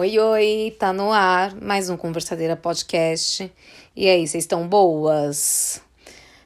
Oi, 0.00 0.16
oi, 0.16 0.76
tá 0.78 0.92
no 0.92 1.10
ar 1.10 1.60
mais 1.60 1.90
um 1.90 1.96
Conversadeira 1.96 2.54
Podcast. 2.54 3.52
E 3.96 4.08
aí, 4.08 4.28
vocês 4.28 4.44
estão 4.44 4.68
boas? 4.68 5.82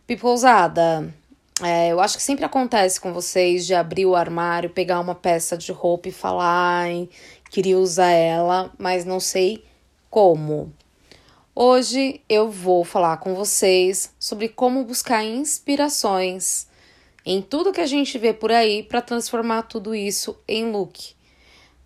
Pipousada, 0.06 1.14
é, 1.62 1.88
eu 1.92 2.00
acho 2.00 2.16
que 2.16 2.22
sempre 2.22 2.46
acontece 2.46 2.98
com 2.98 3.12
vocês 3.12 3.66
de 3.66 3.74
abrir 3.74 4.06
o 4.06 4.16
armário, 4.16 4.70
pegar 4.70 4.98
uma 5.00 5.14
peça 5.14 5.54
de 5.54 5.70
roupa 5.70 6.08
e 6.08 6.12
falar, 6.12 6.84
ai, 6.84 7.10
queria 7.50 7.78
usar 7.78 8.08
ela, 8.08 8.72
mas 8.78 9.04
não 9.04 9.20
sei 9.20 9.62
como. 10.08 10.72
Hoje 11.54 12.22
eu 12.30 12.50
vou 12.50 12.84
falar 12.84 13.18
com 13.18 13.34
vocês 13.34 14.14
sobre 14.18 14.48
como 14.48 14.82
buscar 14.82 15.22
inspirações 15.22 16.66
em 17.22 17.42
tudo 17.42 17.70
que 17.70 17.82
a 17.82 17.86
gente 17.86 18.16
vê 18.16 18.32
por 18.32 18.50
aí 18.50 18.82
para 18.82 19.02
transformar 19.02 19.64
tudo 19.64 19.94
isso 19.94 20.38
em 20.48 20.72
look. 20.72 21.14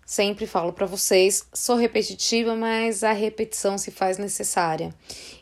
Sempre 0.09 0.47
falo 0.47 0.71
para 0.71 0.85
vocês, 0.85 1.45
sou 1.53 1.75
repetitiva, 1.75 2.55
mas 2.55 3.03
a 3.03 3.11
repetição 3.11 3.77
se 3.77 3.91
faz 3.91 4.17
necessária. 4.17 4.95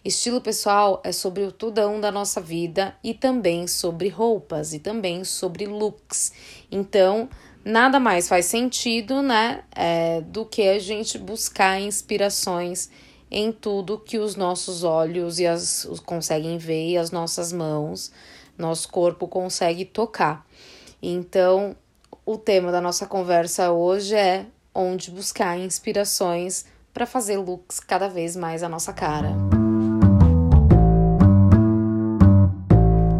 Estilo 0.03 0.41
pessoal 0.41 0.99
é 1.03 1.11
sobre 1.11 1.43
o 1.43 1.51
tudão 1.51 2.01
da 2.01 2.11
nossa 2.11 2.41
vida 2.41 2.95
e 3.03 3.13
também 3.13 3.67
sobre 3.67 4.09
roupas 4.09 4.73
e 4.73 4.79
também 4.79 5.23
sobre 5.23 5.67
looks. 5.67 6.33
Então, 6.71 7.29
nada 7.63 7.99
mais 7.99 8.27
faz 8.27 8.47
sentido, 8.47 9.21
né, 9.21 9.63
é, 9.75 10.21
do 10.21 10.43
que 10.47 10.63
a 10.63 10.79
gente 10.79 11.19
buscar 11.19 11.79
inspirações 11.79 12.89
em 13.29 13.51
tudo 13.51 13.99
que 13.99 14.17
os 14.17 14.35
nossos 14.35 14.83
olhos 14.83 15.37
e 15.37 15.45
as 15.45 15.85
conseguem 16.03 16.57
ver 16.57 16.89
e 16.89 16.97
as 16.97 17.11
nossas 17.11 17.53
mãos, 17.53 18.11
nosso 18.57 18.89
corpo 18.89 19.27
consegue 19.27 19.85
tocar. 19.85 20.43
Então, 21.03 21.75
o 22.25 22.35
tema 22.35 22.71
da 22.71 22.81
nossa 22.81 23.05
conversa 23.05 23.71
hoje 23.71 24.15
é 24.15 24.47
onde 24.75 25.09
buscar 25.09 25.57
inspirações 25.57 26.65
para 26.93 27.05
fazer 27.05 27.37
looks 27.37 27.79
cada 27.79 28.09
vez 28.09 28.35
mais 28.35 28.61
a 28.61 28.69
nossa 28.69 28.91
cara. 28.91 29.33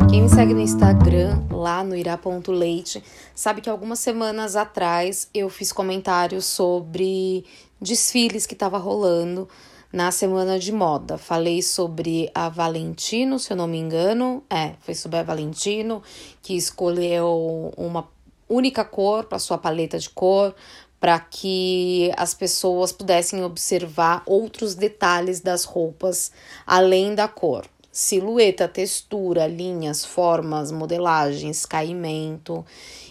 Quem 0.10 0.22
me 0.22 0.30
segue 0.30 0.54
no 0.54 0.62
Instagram, 0.62 1.42
lá 1.50 1.84
no 1.84 1.96
ira.leite, 1.96 3.04
sabe 3.34 3.62
que 3.62 3.70
algumas 3.70 4.00
semanas 4.00 4.56
atrás 4.56 5.30
eu 5.34 5.50
fiz 5.50 5.72
comentários 5.72 6.46
sobre 6.46 7.46
desfiles 7.82 8.46
que 8.46 8.54
estava 8.54 8.78
rolando 8.78 9.48
na 9.92 10.12
semana 10.12 10.60
de 10.60 10.72
moda. 10.72 11.18
Falei 11.18 11.62
sobre 11.62 12.30
a 12.34 12.50
Valentino, 12.50 13.40
se 13.40 13.52
eu 13.52 13.58
não 13.58 13.68
me 13.68 13.78
engano. 13.78 14.44
É, 14.50 14.74
foi 14.82 14.94
sobre 14.94 15.20
a 15.20 15.24
Valentino, 15.24 16.04
que 16.42 16.56
escolheu 16.56 17.74
uma 17.78 18.08
única 18.48 18.86
cor 18.86 19.26
para 19.26 19.40
sua 19.40 19.58
paleta 19.58 19.98
de 19.98 20.10
cor, 20.10 20.54
para 21.06 21.20
que 21.20 22.12
as 22.18 22.34
pessoas 22.34 22.92
pudessem 22.92 23.44
observar 23.44 24.24
outros 24.26 24.74
detalhes 24.74 25.40
das 25.40 25.64
roupas 25.64 26.32
além 26.66 27.14
da 27.14 27.28
cor. 27.28 27.68
Silhueta, 27.98 28.68
textura, 28.68 29.48
linhas, 29.48 30.04
formas, 30.04 30.70
modelagens, 30.70 31.66
caimento. 31.66 32.66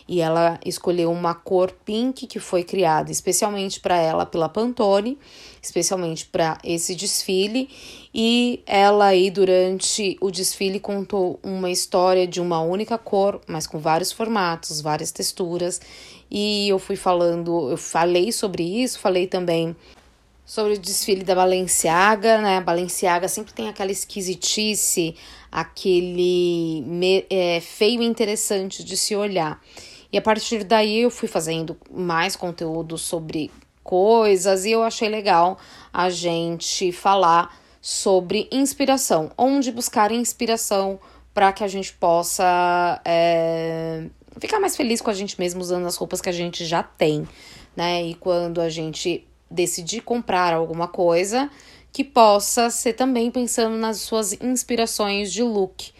E 0.06 0.20
ela 0.20 0.60
escolheu 0.62 1.10
uma 1.10 1.34
cor 1.34 1.72
pink 1.86 2.26
que 2.26 2.38
foi 2.38 2.62
criada 2.62 3.10
especialmente 3.10 3.80
para 3.80 3.96
ela 3.96 4.26
pela 4.26 4.46
Pantone, 4.46 5.18
especialmente 5.62 6.26
para 6.26 6.58
esse 6.62 6.94
desfile. 6.94 7.70
E 8.14 8.62
ela 8.66 9.06
aí 9.06 9.30
durante 9.30 10.18
o 10.20 10.30
desfile 10.30 10.78
contou 10.78 11.40
uma 11.42 11.70
história 11.70 12.26
de 12.26 12.38
uma 12.38 12.60
única 12.60 12.98
cor, 12.98 13.40
mas 13.46 13.66
com 13.66 13.78
vários 13.78 14.12
formatos, 14.12 14.82
várias 14.82 15.10
texturas 15.10 15.80
e 16.30 16.68
eu 16.68 16.78
fui 16.78 16.96
falando, 16.96 17.70
eu 17.70 17.76
falei 17.76 18.32
sobre 18.32 18.82
isso, 18.82 18.98
falei 18.98 19.26
também 19.26 19.76
sobre 20.44 20.74
o 20.74 20.78
desfile 20.78 21.24
da 21.24 21.34
Balenciaga, 21.34 22.38
né? 22.38 22.58
A 22.58 22.60
Balenciaga 22.60 23.28
sempre 23.28 23.52
tem 23.52 23.68
aquela 23.68 23.90
esquisitice, 23.90 25.16
aquele 25.50 26.82
me, 26.86 27.24
é, 27.30 27.60
feio 27.60 28.02
e 28.02 28.06
interessante 28.06 28.84
de 28.84 28.96
se 28.96 29.16
olhar. 29.16 29.60
E 30.12 30.18
a 30.18 30.22
partir 30.22 30.62
daí 30.64 31.00
eu 31.00 31.10
fui 31.10 31.28
fazendo 31.28 31.76
mais 31.90 32.36
conteúdo 32.36 32.98
sobre 32.98 33.50
coisas 33.82 34.64
e 34.64 34.70
eu 34.70 34.82
achei 34.82 35.08
legal 35.08 35.58
a 35.92 36.08
gente 36.08 36.92
falar 36.92 37.56
sobre 37.80 38.48
inspiração, 38.50 39.30
onde 39.36 39.70
buscar 39.70 40.10
inspiração 40.10 40.98
para 41.34 41.52
que 41.52 41.64
a 41.64 41.68
gente 41.68 41.92
possa 41.94 43.00
é, 43.04 44.04
ficar 44.38 44.60
mais 44.60 44.76
feliz 44.76 45.00
com 45.00 45.10
a 45.10 45.14
gente 45.14 45.38
mesmo 45.38 45.60
usando 45.60 45.86
as 45.86 45.96
roupas 45.96 46.20
que 46.20 46.28
a 46.28 46.32
gente 46.32 46.64
já 46.64 46.82
tem, 46.82 47.28
né? 47.76 48.02
E 48.04 48.14
quando 48.14 48.60
a 48.60 48.68
gente 48.68 49.26
decidir 49.54 50.02
comprar 50.02 50.52
alguma 50.52 50.88
coisa, 50.88 51.48
que 51.92 52.02
possa 52.02 52.70
ser 52.70 52.94
também 52.94 53.30
pensando 53.30 53.76
nas 53.76 53.98
suas 53.98 54.32
inspirações 54.40 55.32
de 55.32 55.42
look. 55.42 55.92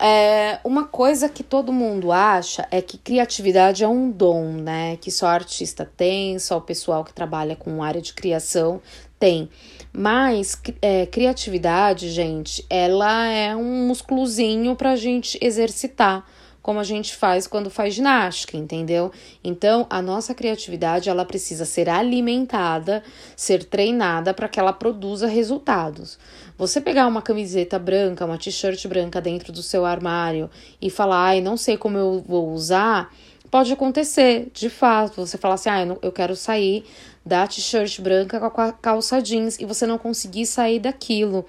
É, 0.00 0.60
uma 0.62 0.84
coisa 0.84 1.28
que 1.28 1.42
todo 1.42 1.72
mundo 1.72 2.12
acha 2.12 2.68
é 2.70 2.80
que 2.80 2.96
criatividade 2.96 3.82
é 3.82 3.88
um 3.88 4.08
dom, 4.08 4.52
né? 4.52 4.96
Que 4.96 5.10
só 5.10 5.26
artista 5.26 5.90
tem, 5.96 6.38
só 6.38 6.58
o 6.58 6.60
pessoal 6.60 7.04
que 7.04 7.12
trabalha 7.12 7.56
com 7.56 7.82
área 7.82 8.00
de 8.00 8.14
criação 8.14 8.80
tem. 9.18 9.50
Mas 9.92 10.56
é, 10.80 11.04
criatividade, 11.06 12.10
gente, 12.10 12.64
ela 12.70 13.26
é 13.26 13.56
um 13.56 13.88
musculozinho 13.88 14.76
pra 14.76 14.94
gente 14.94 15.36
exercitar 15.42 16.24
como 16.68 16.80
a 16.80 16.84
gente 16.84 17.16
faz 17.16 17.46
quando 17.46 17.70
faz 17.70 17.94
ginástica, 17.94 18.54
entendeu? 18.54 19.10
Então, 19.42 19.86
a 19.88 20.02
nossa 20.02 20.34
criatividade, 20.34 21.08
ela 21.08 21.24
precisa 21.24 21.64
ser 21.64 21.88
alimentada, 21.88 23.02
ser 23.34 23.64
treinada 23.64 24.34
para 24.34 24.50
que 24.50 24.60
ela 24.60 24.70
produza 24.70 25.26
resultados. 25.26 26.18
Você 26.58 26.78
pegar 26.78 27.06
uma 27.06 27.22
camiseta 27.22 27.78
branca, 27.78 28.26
uma 28.26 28.36
t-shirt 28.36 28.86
branca 28.86 29.18
dentro 29.18 29.50
do 29.50 29.62
seu 29.62 29.86
armário 29.86 30.50
e 30.78 30.90
falar, 30.90 31.28
ai, 31.28 31.40
não 31.40 31.56
sei 31.56 31.78
como 31.78 31.96
eu 31.96 32.22
vou 32.28 32.52
usar, 32.52 33.14
pode 33.50 33.72
acontecer, 33.72 34.50
de 34.52 34.68
fato. 34.68 35.24
Você 35.26 35.38
falar 35.38 35.54
assim, 35.54 35.70
ah, 35.70 35.96
eu 36.02 36.12
quero 36.12 36.36
sair 36.36 36.84
da 37.24 37.46
t-shirt 37.46 37.98
branca 38.02 38.38
com 38.50 38.60
a 38.60 38.72
calça 38.72 39.22
jeans 39.22 39.58
e 39.58 39.64
você 39.64 39.86
não 39.86 39.96
conseguir 39.96 40.44
sair 40.44 40.80
daquilo. 40.80 41.46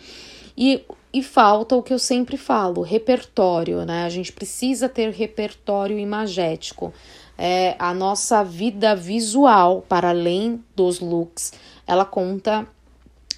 E 0.57 0.86
e 1.12 1.24
falta 1.24 1.75
o 1.75 1.81
que 1.81 1.94
eu 1.94 2.00
sempre 2.00 2.38
falo, 2.38 2.81
repertório, 2.81 3.84
né? 3.84 4.06
A 4.06 4.09
gente 4.09 4.31
precisa 4.31 4.88
ter 4.88 5.12
repertório 5.12 5.97
imagético. 5.97 6.94
É, 7.38 7.75
a 7.80 7.94
nossa 7.94 8.44
vida 8.44 8.96
visual, 8.96 9.84
para 9.88 10.09
além 10.09 10.64
dos 10.75 11.00
looks, 11.00 11.53
ela 11.88 12.06
conta 12.06 12.68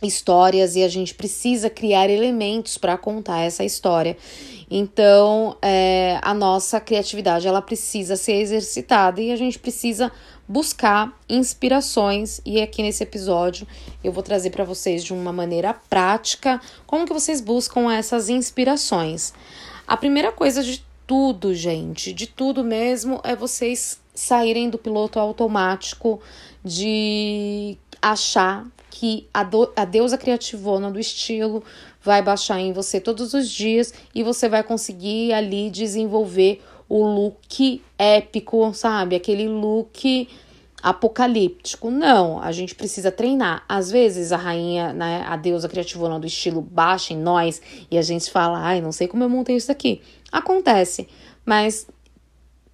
histórias 0.01 0.75
e 0.75 0.83
a 0.83 0.87
gente 0.87 1.13
precisa 1.13 1.69
criar 1.69 2.09
elementos 2.09 2.77
para 2.77 2.97
contar 2.97 3.41
essa 3.41 3.63
história. 3.63 4.17
Então, 4.69 5.55
é, 5.61 6.17
a 6.21 6.33
nossa 6.33 6.79
criatividade 6.79 7.47
ela 7.47 7.61
precisa 7.61 8.15
ser 8.15 8.33
exercitada 8.33 9.21
e 9.21 9.31
a 9.31 9.35
gente 9.35 9.59
precisa 9.59 10.11
buscar 10.51 11.17
inspirações 11.29 12.41
e 12.45 12.61
aqui 12.61 12.83
nesse 12.83 13.01
episódio 13.01 13.65
eu 14.03 14.11
vou 14.11 14.21
trazer 14.21 14.49
para 14.49 14.65
vocês 14.65 15.01
de 15.01 15.13
uma 15.13 15.31
maneira 15.31 15.73
prática 15.73 16.59
como 16.85 17.05
que 17.07 17.13
vocês 17.13 17.39
buscam 17.39 17.89
essas 17.89 18.27
inspirações. 18.27 19.33
A 19.87 19.95
primeira 19.95 20.29
coisa 20.29 20.61
de 20.61 20.85
tudo, 21.07 21.53
gente, 21.53 22.11
de 22.11 22.27
tudo 22.27 22.65
mesmo, 22.65 23.21
é 23.23 23.33
vocês 23.33 24.01
saírem 24.13 24.69
do 24.69 24.77
piloto 24.77 25.19
automático 25.19 26.19
de 26.63 27.77
achar 28.01 28.67
que 28.89 29.29
a, 29.33 29.43
do, 29.43 29.71
a 29.73 29.85
deusa 29.85 30.17
criativona 30.17 30.91
do 30.91 30.99
estilo 30.99 31.63
vai 32.01 32.21
baixar 32.21 32.59
em 32.59 32.73
você 32.73 32.99
todos 32.99 33.33
os 33.33 33.49
dias 33.49 33.93
e 34.13 34.21
você 34.21 34.49
vai 34.49 34.63
conseguir 34.63 35.31
ali 35.31 35.69
desenvolver 35.69 36.61
o 36.91 37.05
look 37.05 37.81
épico, 37.97 38.73
sabe? 38.73 39.15
Aquele 39.15 39.47
look 39.47 40.27
apocalíptico. 40.83 41.89
Não, 41.89 42.41
a 42.41 42.51
gente 42.51 42.75
precisa 42.75 43.09
treinar. 43.09 43.63
Às 43.69 43.89
vezes 43.89 44.33
a 44.33 44.37
rainha, 44.37 44.91
né, 44.91 45.23
a 45.25 45.37
deusa 45.37 45.69
criativona 45.69 46.19
do 46.19 46.27
estilo 46.27 46.59
baixa 46.61 47.13
em 47.13 47.17
nós 47.17 47.61
e 47.89 47.97
a 47.97 48.01
gente 48.01 48.29
fala, 48.29 48.59
ai, 48.59 48.81
não 48.81 48.91
sei 48.91 49.07
como 49.07 49.23
eu 49.23 49.29
montei 49.29 49.55
isso 49.55 49.71
aqui. 49.71 50.01
Acontece, 50.33 51.07
mas 51.45 51.87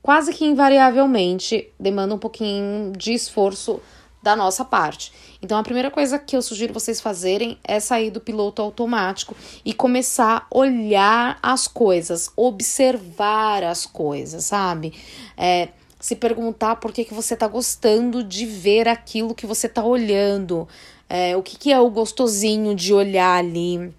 quase 0.01 0.33
que 0.33 0.45
invariavelmente 0.45 1.69
demanda 1.79 2.15
um 2.15 2.19
pouquinho 2.19 2.93
de 2.97 3.13
esforço 3.13 3.79
da 4.27 4.35
nossa 4.35 4.65
parte. 4.65 5.13
Então, 5.41 5.57
a 5.57 5.63
primeira 5.63 5.89
coisa 5.89 6.19
que 6.19 6.35
eu 6.35 6.41
sugiro 6.41 6.73
vocês 6.73 6.99
fazerem 6.99 7.57
é 7.63 7.79
sair 7.79 8.11
do 8.11 8.19
piloto 8.19 8.61
automático 8.61 9.33
e 9.63 9.73
começar 9.73 10.45
a 10.51 10.57
olhar 10.57 11.39
as 11.41 11.65
coisas, 11.65 12.29
observar 12.35 13.63
as 13.63 13.85
coisas, 13.85 14.43
sabe? 14.43 14.93
É, 15.37 15.69
se 15.97 16.13
perguntar 16.13 16.75
por 16.75 16.91
que, 16.91 17.05
que 17.05 17.13
você 17.13 17.35
está 17.35 17.47
gostando 17.47 18.21
de 18.21 18.45
ver 18.45 18.89
aquilo 18.89 19.33
que 19.33 19.45
você 19.45 19.67
está 19.67 19.81
olhando, 19.81 20.67
é, 21.09 21.37
o 21.37 21.41
que, 21.41 21.57
que 21.57 21.71
é 21.71 21.79
o 21.79 21.89
gostosinho 21.89 22.75
de 22.75 22.93
olhar 22.93 23.37
ali, 23.37 23.93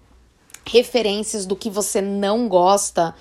referências 0.63 1.47
do 1.47 1.55
que 1.55 1.71
você 1.71 2.01
não 2.01 2.47
gosta 2.47 3.15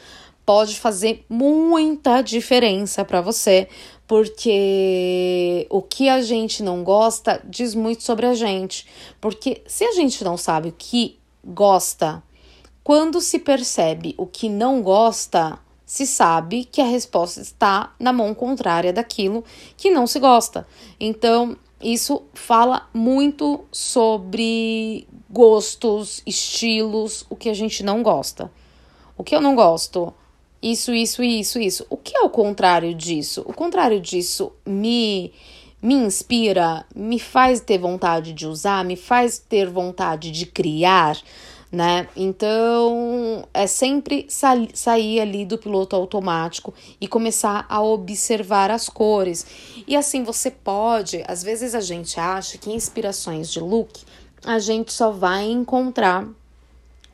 pode 0.45 0.79
fazer 0.79 1.25
muita 1.29 2.21
diferença 2.21 3.03
para 3.03 3.23
você, 3.23 3.69
porque 4.09 5.67
o 5.69 5.83
que 5.83 6.09
a 6.09 6.23
gente 6.23 6.63
não 6.63 6.83
gosta 6.83 7.43
diz 7.45 7.75
muito 7.75 8.03
sobre 8.03 8.25
a 8.25 8.35
gente. 8.35 8.87
Porque 9.21 9.63
se 9.67 9.85
a 9.85 9.93
gente 9.93 10.25
não 10.25 10.39
sabe 10.39 10.71
o 10.71 10.75
que 10.77 11.19
gosta, 11.45 12.23
quando 12.83 13.21
se 13.21 13.39
percebe 13.39 14.15
o 14.17 14.27
que 14.27 14.49
não 14.49 14.81
gosta, 14.81 15.59
se 15.85 16.07
sabe 16.07 16.65
que 16.65 16.81
a 16.81 16.87
resposta 16.87 17.43
está 17.43 17.95
na 18.01 18.11
mão 18.11 18.35
contrária 18.35 18.95
daquilo 18.95 19.45
que 19.77 19.91
não 19.91 20.07
se 20.07 20.19
gosta. 20.19 20.67
Então, 20.99 21.55
isso 21.79 22.23
fala 22.33 22.89
muito 22.95 23.67
sobre 23.71 25.07
gostos, 25.29 26.23
estilos, 26.27 27.27
o 27.29 27.37
que 27.37 27.51
a 27.51 27.55
gente 27.55 27.83
não 27.83 28.03
gosta. 28.03 28.51
O 29.19 29.23
que 29.23 29.37
eu 29.37 29.41
não 29.43 29.55
gosto? 29.55 30.15
Isso, 30.63 30.93
isso, 30.93 31.23
isso, 31.23 31.59
isso. 31.59 31.87
O 31.89 31.97
que 31.97 32.17
é 32.17 32.21
o 32.21 32.31
contrário 32.31 32.93
disso? 32.95 33.43
O 33.47 33.53
contrário 33.53 34.01
disso 34.01 34.53
me 34.67 35.33
me 35.81 35.95
inspira, 35.95 36.85
me 36.95 37.21
faz 37.21 37.61
ter 37.61 37.79
vontade 37.79 38.33
de 38.33 38.47
usar, 38.47 38.85
me 38.85 38.97
faz 38.97 39.39
ter 39.39 39.69
vontade 39.69 40.33
de 40.33 40.45
criar, 40.45 41.17
né? 41.71 42.09
Então 42.17 43.47
é 43.55 43.67
sempre 43.67 44.27
sa 44.29 44.57
sair 44.75 45.21
ali 45.21 45.45
do 45.45 45.57
piloto 45.57 45.95
automático 45.95 46.75
e 47.01 47.07
começar 47.07 47.65
a 47.69 47.81
observar 47.81 48.71
as 48.73 48.89
cores. 48.89 49.47
E 49.87 49.95
assim 49.95 50.25
você 50.25 50.51
pode, 50.51 51.23
às 51.29 51.43
vezes 51.43 51.75
a 51.75 51.81
gente 51.81 52.19
acha 52.19 52.59
que 52.59 52.73
inspirações 52.73 53.51
de 53.51 53.61
look 53.61 54.03
a 54.45 54.59
gente 54.59 54.93
só 54.93 55.11
vai 55.11 55.45
encontrar 55.45 56.27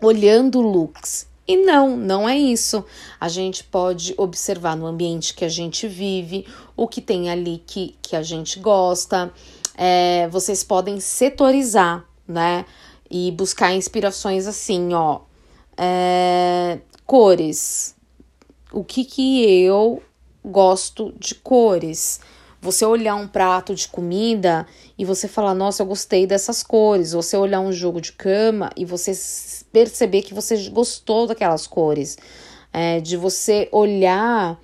olhando 0.01 0.61
looks. 0.61 1.27
E 1.47 1.59
não, 1.59 1.97
não 1.97 2.29
é 2.29 2.37
isso. 2.37 2.85
A 3.21 3.29
gente 3.29 3.65
pode 3.65 4.15
observar 4.17 4.77
no 4.77 4.87
ambiente 4.87 5.35
que 5.35 5.45
a 5.45 5.49
gente 5.49 5.87
vive, 5.87 6.47
o 6.77 6.89
que 6.89 7.01
tem 7.01 7.31
ali 7.31 7.63
que, 7.67 7.97
que 8.01 8.17
a 8.17 8.23
gente 8.23 8.59
gosta. 8.59 9.33
É, 9.77 10.27
vocês 10.29 10.65
podem 10.65 11.01
setorizar, 11.01 12.05
né? 12.27 12.65
E 13.11 13.31
buscar 13.33 13.75
inspirações 13.75 14.47
assim, 14.47 14.95
ó. 14.95 15.21
É, 15.77 16.79
cores. 17.05 17.95
O 18.73 18.83
que 18.83 19.05
que 19.05 19.45
eu 19.45 20.03
gosto 20.43 21.15
de 21.19 21.35
cores? 21.35 22.21
Você 22.61 22.87
olhar 22.87 23.17
um 23.17 23.29
prato 23.29 23.75
de 23.75 23.87
comida 23.87 24.67
e 24.97 25.05
você 25.05 25.29
falar, 25.29 25.55
nossa, 25.55 25.83
eu 25.83 25.87
gostei 25.87 26.27
dessas 26.27 26.63
cores. 26.63 27.13
Você 27.13 27.37
olhar 27.37 27.61
um 27.61 27.71
jogo 27.71 28.01
de 28.01 28.13
cama 28.13 28.71
e 28.75 28.87
você 28.87 29.13
perceber 29.75 30.23
que 30.23 30.33
você 30.33 30.69
gostou 30.71 31.27
daquelas 31.27 31.67
cores. 31.67 32.17
É, 32.73 33.01
de 33.01 33.17
você 33.17 33.69
olhar, 33.73 34.59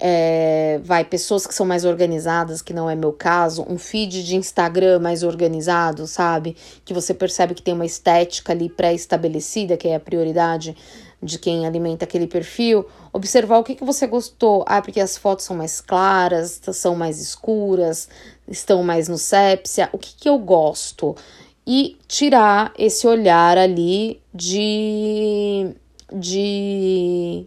é, 0.00 0.80
vai, 0.82 1.04
pessoas 1.04 1.46
que 1.46 1.54
são 1.54 1.66
mais 1.66 1.84
organizadas, 1.84 2.62
que 2.62 2.72
não 2.72 2.88
é 2.88 2.94
meu 2.94 3.12
caso, 3.12 3.64
um 3.68 3.78
feed 3.78 4.24
de 4.24 4.36
Instagram 4.36 5.00
mais 5.00 5.22
organizado, 5.22 6.06
sabe? 6.06 6.56
Que 6.84 6.94
você 6.94 7.12
percebe 7.12 7.54
que 7.54 7.62
tem 7.62 7.74
uma 7.74 7.86
estética 7.86 8.52
ali 8.52 8.68
pré-estabelecida, 8.68 9.76
que 9.76 9.88
é 9.88 9.96
a 9.96 10.00
prioridade 10.00 10.76
de 11.22 11.38
quem 11.38 11.66
alimenta 11.66 12.04
aquele 12.04 12.26
perfil, 12.26 12.84
observar 13.12 13.58
o 13.58 13.64
que, 13.64 13.76
que 13.76 13.84
você 13.84 14.06
gostou. 14.08 14.64
Ah, 14.66 14.82
porque 14.82 15.00
as 15.00 15.16
fotos 15.16 15.44
são 15.44 15.56
mais 15.56 15.80
claras, 15.80 16.60
são 16.72 16.96
mais 16.96 17.20
escuras, 17.20 18.08
estão 18.48 18.82
mais 18.82 19.08
no 19.08 19.18
sépia. 19.18 19.88
O 19.92 19.98
que, 19.98 20.14
que 20.16 20.28
eu 20.28 20.38
gosto? 20.38 21.14
E 21.66 21.96
tirar 22.08 22.72
esse 22.76 23.06
olhar 23.06 23.56
ali 23.56 24.20
de, 24.34 25.74
de 26.12 27.46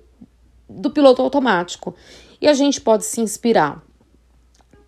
do 0.69 0.89
piloto 0.89 1.21
automático. 1.21 1.93
E 2.39 2.47
a 2.47 2.53
gente 2.53 2.79
pode 2.79 3.05
se 3.05 3.19
inspirar 3.19 3.83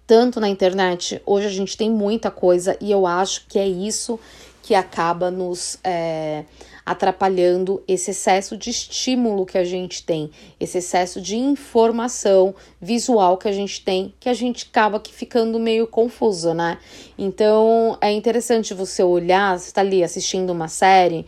tanto 0.08 0.40
na 0.40 0.48
internet. 0.48 1.22
Hoje 1.26 1.48
a 1.48 1.52
gente 1.52 1.76
tem 1.76 1.92
muita 1.92 2.32
coisa 2.32 2.78
e 2.80 2.90
eu 2.90 3.06
acho 3.06 3.46
que 3.48 3.60
é 3.60 3.68
isso 3.68 4.18
que 4.68 4.76
acaba 4.76 5.32
nos 5.32 5.80
é, 5.82 6.44
atrapalhando 6.86 7.82
esse 7.88 8.12
excesso 8.12 8.58
de 8.58 8.70
estímulo 8.70 9.46
que 9.46 9.58
a 9.58 9.64
gente 9.64 10.04
tem, 10.04 10.30
esse 10.60 10.80
excesso 10.80 11.22
de 11.22 11.38
informação 11.38 12.54
visual 12.82 13.38
que 13.38 13.48
a 13.48 13.52
gente 13.54 13.82
tem, 13.82 14.14
que 14.20 14.28
a 14.28 14.34
gente 14.34 14.68
acaba 14.70 15.00
que 15.00 15.14
ficando 15.14 15.58
meio 15.58 15.88
confuso, 15.88 16.54
né? 16.54 16.80
Então 17.18 17.98
é 18.02 18.12
interessante 18.12 18.74
você 18.74 19.02
olhar, 19.02 19.58
você 19.58 19.68
está 19.68 19.80
ali 19.80 20.04
assistindo 20.04 20.50
uma 20.50 20.68
série 20.68 21.26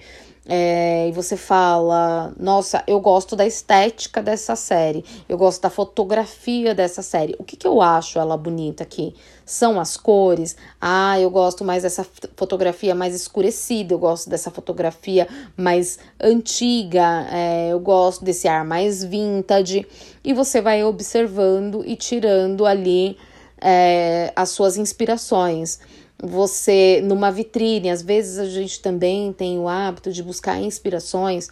é, 0.52 1.08
e 1.08 1.12
você 1.12 1.38
fala: 1.38 2.34
Nossa, 2.40 2.84
eu 2.88 3.00
gosto 3.00 3.36
da 3.36 3.46
estética 3.46 4.20
dessa 4.20 4.56
série, 4.56 5.06
eu 5.30 5.38
gosto 5.38 5.62
da 5.62 5.70
fotografia 5.70 6.74
dessa 6.74 7.04
série. 7.04 7.36
O 7.38 7.44
que, 7.44 7.56
que 7.56 7.68
eu 7.68 7.80
acho 7.84 8.18
ela 8.18 8.36
bonita 8.36 8.82
aqui? 8.82 9.14
São 9.46 9.80
as 9.80 9.96
cores. 9.96 10.56
Ah, 10.82 11.20
eu 11.20 11.30
gosto 11.30 11.64
mais 11.64 11.84
dessa 11.84 12.04
fotografia 12.36 12.96
mais 12.96 13.14
escurecida, 13.14 13.94
eu 13.94 14.00
gosto 14.00 14.28
dessa 14.28 14.50
fotografia 14.50 15.28
mais 15.56 16.00
antiga, 16.20 17.28
é, 17.32 17.70
eu 17.72 17.80
gosto 17.80 18.26
desse 18.26 18.48
ar 18.48 18.66
mais 18.66 19.04
vintage. 19.04 19.86
E 20.24 20.34
você 20.34 20.62
vai 20.62 20.84
observando 20.84 21.84
e 21.86 21.96
tirando 21.96 22.66
ali 22.66 23.16
é, 23.62 24.34
as 24.36 24.50
suas 24.50 24.78
inspirações 24.78 25.80
você 26.22 27.02
numa 27.04 27.32
vitrine. 27.32 27.90
Às 27.90 28.02
vezes 28.02 28.38
a 28.38 28.46
gente 28.46 28.82
também 28.82 29.32
tem 29.34 29.58
o 29.58 29.68
hábito 29.68 30.12
de 30.12 30.22
buscar 30.22 30.60
inspirações 30.62 31.50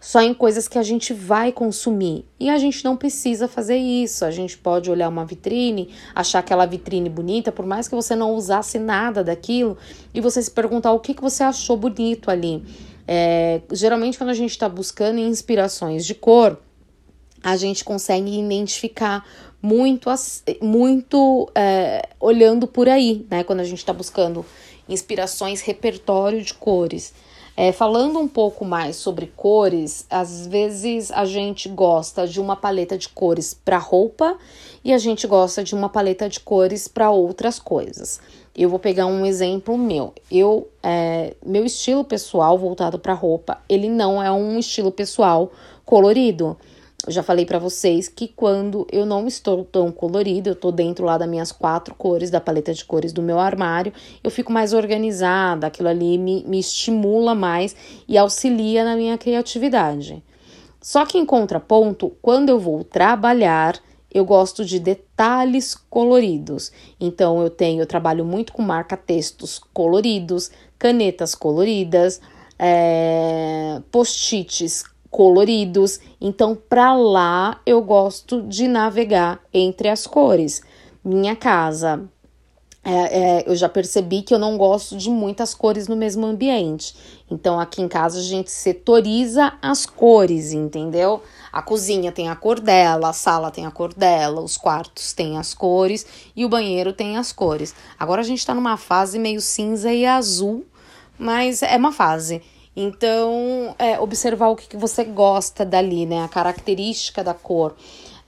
só 0.00 0.22
em 0.22 0.32
coisas 0.32 0.66
que 0.66 0.78
a 0.78 0.82
gente 0.82 1.12
vai 1.12 1.52
consumir. 1.52 2.24
E 2.38 2.48
a 2.48 2.56
gente 2.56 2.82
não 2.82 2.96
precisa 2.96 3.46
fazer 3.46 3.76
isso. 3.76 4.24
A 4.24 4.30
gente 4.30 4.56
pode 4.56 4.90
olhar 4.90 5.08
uma 5.08 5.26
vitrine, 5.26 5.90
achar 6.14 6.38
aquela 6.38 6.64
vitrine 6.64 7.10
bonita, 7.10 7.52
por 7.52 7.66
mais 7.66 7.86
que 7.86 7.94
você 7.94 8.16
não 8.16 8.34
usasse 8.34 8.78
nada 8.78 9.22
daquilo, 9.22 9.76
e 10.14 10.20
você 10.20 10.42
se 10.42 10.50
perguntar 10.50 10.92
o 10.92 11.00
que, 11.00 11.12
que 11.12 11.20
você 11.20 11.42
achou 11.42 11.76
bonito 11.76 12.30
ali. 12.30 12.64
É, 13.06 13.60
geralmente, 13.72 14.16
quando 14.16 14.30
a 14.30 14.34
gente 14.34 14.52
está 14.52 14.68
buscando 14.68 15.18
inspirações 15.18 16.06
de 16.06 16.14
cor, 16.14 16.58
a 17.42 17.56
gente 17.56 17.84
consegue 17.84 18.38
identificar 18.38 19.26
muito, 19.62 20.08
muito 20.60 21.50
é, 21.54 22.08
olhando 22.18 22.66
por 22.66 22.88
aí, 22.88 23.26
né? 23.30 23.44
Quando 23.44 23.60
a 23.60 23.64
gente 23.64 23.78
está 23.78 23.92
buscando 23.92 24.44
inspirações, 24.88 25.60
repertório 25.60 26.42
de 26.42 26.54
cores. 26.54 27.12
É, 27.56 27.72
falando 27.72 28.18
um 28.18 28.28
pouco 28.28 28.64
mais 28.64 28.96
sobre 28.96 29.30
cores, 29.36 30.06
às 30.08 30.46
vezes 30.46 31.10
a 31.10 31.24
gente 31.24 31.68
gosta 31.68 32.26
de 32.26 32.40
uma 32.40 32.56
paleta 32.56 32.96
de 32.96 33.08
cores 33.08 33.52
para 33.52 33.76
roupa 33.76 34.38
e 34.82 34.92
a 34.94 34.98
gente 34.98 35.26
gosta 35.26 35.62
de 35.62 35.74
uma 35.74 35.88
paleta 35.88 36.28
de 36.28 36.40
cores 36.40 36.88
para 36.88 37.10
outras 37.10 37.58
coisas. 37.58 38.18
Eu 38.56 38.70
vou 38.70 38.78
pegar 38.78 39.06
um 39.06 39.26
exemplo 39.26 39.76
meu. 39.76 40.14
Eu, 40.30 40.68
é, 40.82 41.34
meu 41.44 41.64
estilo 41.66 42.02
pessoal 42.02 42.58
voltado 42.58 42.98
para 42.98 43.12
roupa, 43.12 43.58
ele 43.68 43.88
não 43.88 44.22
é 44.22 44.32
um 44.32 44.58
estilo 44.58 44.90
pessoal 44.90 45.52
colorido. 45.84 46.56
Eu 47.06 47.12
já 47.12 47.22
falei 47.22 47.46
para 47.46 47.58
vocês 47.58 48.08
que 48.08 48.28
quando 48.28 48.86
eu 48.92 49.06
não 49.06 49.26
estou 49.26 49.64
tão 49.64 49.90
colorida, 49.90 50.50
eu 50.50 50.54
tô 50.54 50.70
dentro 50.70 51.04
lá 51.04 51.16
das 51.16 51.28
minhas 51.28 51.50
quatro 51.50 51.94
cores, 51.94 52.30
da 52.30 52.40
paleta 52.40 52.74
de 52.74 52.84
cores 52.84 53.12
do 53.12 53.22
meu 53.22 53.38
armário, 53.38 53.92
eu 54.22 54.30
fico 54.30 54.52
mais 54.52 54.74
organizada, 54.74 55.66
aquilo 55.66 55.88
ali 55.88 56.18
me, 56.18 56.44
me 56.46 56.58
estimula 56.58 57.34
mais 57.34 57.74
e 58.06 58.18
auxilia 58.18 58.84
na 58.84 58.96
minha 58.96 59.16
criatividade. 59.16 60.22
Só 60.80 61.06
que 61.06 61.16
em 61.16 61.24
contraponto, 61.24 62.12
quando 62.20 62.50
eu 62.50 62.58
vou 62.58 62.84
trabalhar, 62.84 63.80
eu 64.12 64.24
gosto 64.24 64.64
de 64.64 64.78
detalhes 64.78 65.74
coloridos. 65.74 66.70
Então 67.00 67.40
eu 67.40 67.48
tenho, 67.48 67.80
eu 67.80 67.86
trabalho 67.86 68.24
muito 68.24 68.52
com 68.52 68.60
marca-textos 68.60 69.58
coloridos, 69.72 70.50
canetas 70.78 71.34
coloridas, 71.34 72.20
é, 72.58 73.80
post-its 73.90 74.84
coloridos. 75.10 76.00
Então, 76.20 76.56
para 76.68 76.94
lá 76.94 77.60
eu 77.66 77.82
gosto 77.82 78.42
de 78.42 78.68
navegar 78.68 79.40
entre 79.52 79.88
as 79.88 80.06
cores. 80.06 80.62
Minha 81.04 81.34
casa 81.34 82.08
é, 82.82 82.92
é, 82.92 83.44
eu 83.46 83.54
já 83.54 83.68
percebi 83.68 84.22
que 84.22 84.32
eu 84.32 84.38
não 84.38 84.56
gosto 84.56 84.96
de 84.96 85.10
muitas 85.10 85.52
cores 85.52 85.86
no 85.86 85.94
mesmo 85.96 86.24
ambiente. 86.24 86.94
Então, 87.30 87.60
aqui 87.60 87.82
em 87.82 87.88
casa 87.88 88.18
a 88.18 88.22
gente 88.22 88.50
setoriza 88.50 89.52
as 89.60 89.84
cores, 89.84 90.52
entendeu? 90.52 91.22
A 91.52 91.60
cozinha 91.60 92.10
tem 92.10 92.30
a 92.30 92.36
cor 92.36 92.58
dela, 92.58 93.10
a 93.10 93.12
sala 93.12 93.50
tem 93.50 93.66
a 93.66 93.70
cor 93.70 93.92
dela, 93.92 94.40
os 94.40 94.56
quartos 94.56 95.12
têm 95.12 95.36
as 95.36 95.52
cores 95.52 96.06
e 96.34 96.44
o 96.44 96.48
banheiro 96.48 96.92
tem 96.92 97.18
as 97.18 97.32
cores. 97.32 97.74
Agora 97.98 98.22
a 98.22 98.24
gente 98.24 98.44
tá 98.46 98.54
numa 98.54 98.78
fase 98.78 99.18
meio 99.18 99.42
cinza 99.42 99.92
e 99.92 100.06
azul, 100.06 100.64
mas 101.18 101.62
é 101.62 101.76
uma 101.76 101.92
fase. 101.92 102.40
Então, 102.74 103.74
é, 103.78 103.98
observar 103.98 104.48
o 104.48 104.56
que, 104.56 104.76
você 104.76 105.04
gosta 105.04 105.64
dali, 105.64 106.06
né? 106.06 106.22
A 106.24 106.28
característica 106.28 107.22
da 107.22 107.34
cor 107.34 107.74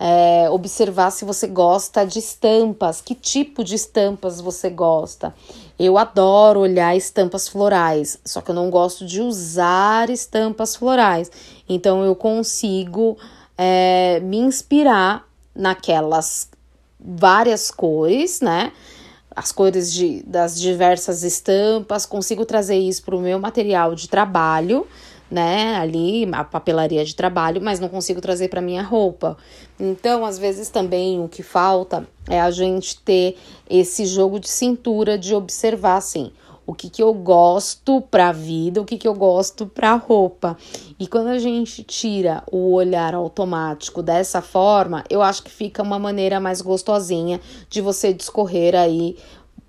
é, 0.05 0.51
observar 0.51 1.13
se 1.13 1.25
você 1.25 1.47
gosta 1.47 2.05
de 2.05 2.19
estampas, 2.19 3.01
que 3.01 3.15
tipo 3.15 3.63
de 3.63 3.77
estampas 3.77 4.41
você 4.41 4.69
gosta. 4.69 5.33
Eu 5.79 5.97
adoro 5.97 6.59
olhar 6.59 6.97
estampas 6.97 7.47
florais, 7.49 8.19
só 8.25 8.41
que 8.41 8.51
eu 8.51 8.55
não 8.55 8.69
gosto 8.69 9.07
de 9.07 9.21
usar 9.21 10.11
estampas 10.11 10.75
florais. 10.75 11.31
Então 11.69 12.05
eu 12.05 12.17
consigo 12.17 13.17
é, 13.57 14.19
me 14.25 14.39
inspirar 14.39 15.25
naquelas 15.55 16.49
várias 16.99 17.71
cores, 17.71 18.41
né? 18.41 18.73
As 19.35 19.51
cores 19.53 19.93
de, 19.93 20.23
das 20.25 20.61
diversas 20.61 21.23
estampas, 21.23 22.07
consigo 22.07 22.45
trazer 22.45 22.77
isso 22.77 23.03
para 23.03 23.17
o 23.17 23.21
meu 23.21 23.39
material 23.39 23.95
de 23.95 24.09
trabalho 24.09 24.87
né, 25.33 25.77
ali, 25.77 26.29
a 26.31 26.45
papelaria 26.45 27.03
de 27.07 27.17
trabalho, 27.17 27.59
mas 27.63 27.81
não 27.81 27.89
consigo 27.89 28.21
trazer 28.21 28.49
para 28.49 28.61
minha 28.61 28.83
roupa. 28.83 29.39
Então, 29.81 30.27
às 30.27 30.39
vezes 30.39 30.69
também 30.69 31.19
o 31.25 31.27
que 31.27 31.43
falta 31.43 32.07
é 32.29 32.39
a 32.39 32.51
gente 32.51 33.01
ter 33.01 33.39
esse 33.69 34.05
jogo 34.05 34.39
de 34.39 34.51
cintura 34.51 35.17
de 35.17 35.35
observar 35.35 35.97
assim, 35.97 36.31
o 36.73 36.75
que, 36.75 36.91
que 36.91 37.03
eu 37.03 37.15
gosto 37.15 38.01
para 38.01 38.31
a 38.31 38.33
vida, 38.33 38.81
o 38.81 38.85
que, 38.85 38.99
que 38.99 39.07
eu 39.07 39.15
gosto 39.15 39.67
para 39.67 39.93
a 39.93 39.97
roupa. 39.97 40.57
E 40.99 41.07
quando 41.07 41.29
a 41.29 41.39
gente 41.39 41.85
tira 41.85 42.43
o 42.51 42.73
olhar 42.73 43.15
automático 43.15 44.03
dessa 44.03 44.43
forma, 44.43 45.05
eu 45.09 45.23
acho 45.23 45.43
que 45.43 45.51
fica 45.51 45.83
uma 45.83 45.99
maneira 45.99 46.41
mais 46.41 46.61
gostosinha 46.61 47.41
de 47.69 47.81
você 47.81 48.13
discorrer 48.13 48.75
aí 48.75 49.17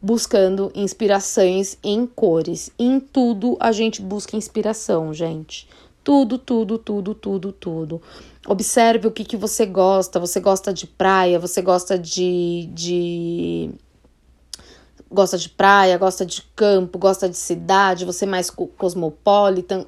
buscando 0.01 0.71
inspirações 0.75 1.77
em 1.81 2.05
cores. 2.05 2.71
Em 2.77 2.99
tudo 2.99 3.55
a 3.59 3.71
gente 3.71 4.01
busca 4.01 4.35
inspiração, 4.35 5.13
gente. 5.13 5.67
Tudo, 6.03 6.37
tudo, 6.37 6.77
tudo, 6.77 7.15
tudo, 7.15 7.53
tudo. 7.53 8.01
Observe 8.45 9.07
o 9.07 9.11
que, 9.11 9.23
que 9.23 9.37
você 9.37 9.65
gosta. 9.65 10.19
Você 10.19 10.41
gosta 10.41 10.73
de 10.73 10.85
praia, 10.85 11.39
você 11.39 11.61
gosta 11.61 11.97
de, 11.97 12.69
de. 12.73 13.69
Gosta 15.13 15.37
de 15.37 15.47
praia, 15.47 15.95
gosta 15.97 16.25
de 16.25 16.41
campo, 16.55 16.97
gosta 16.97 17.29
de 17.29 17.37
cidade, 17.37 18.03
você 18.03 18.25
é 18.25 18.27
mais 18.27 18.49
cosmopolitan. 18.49 19.85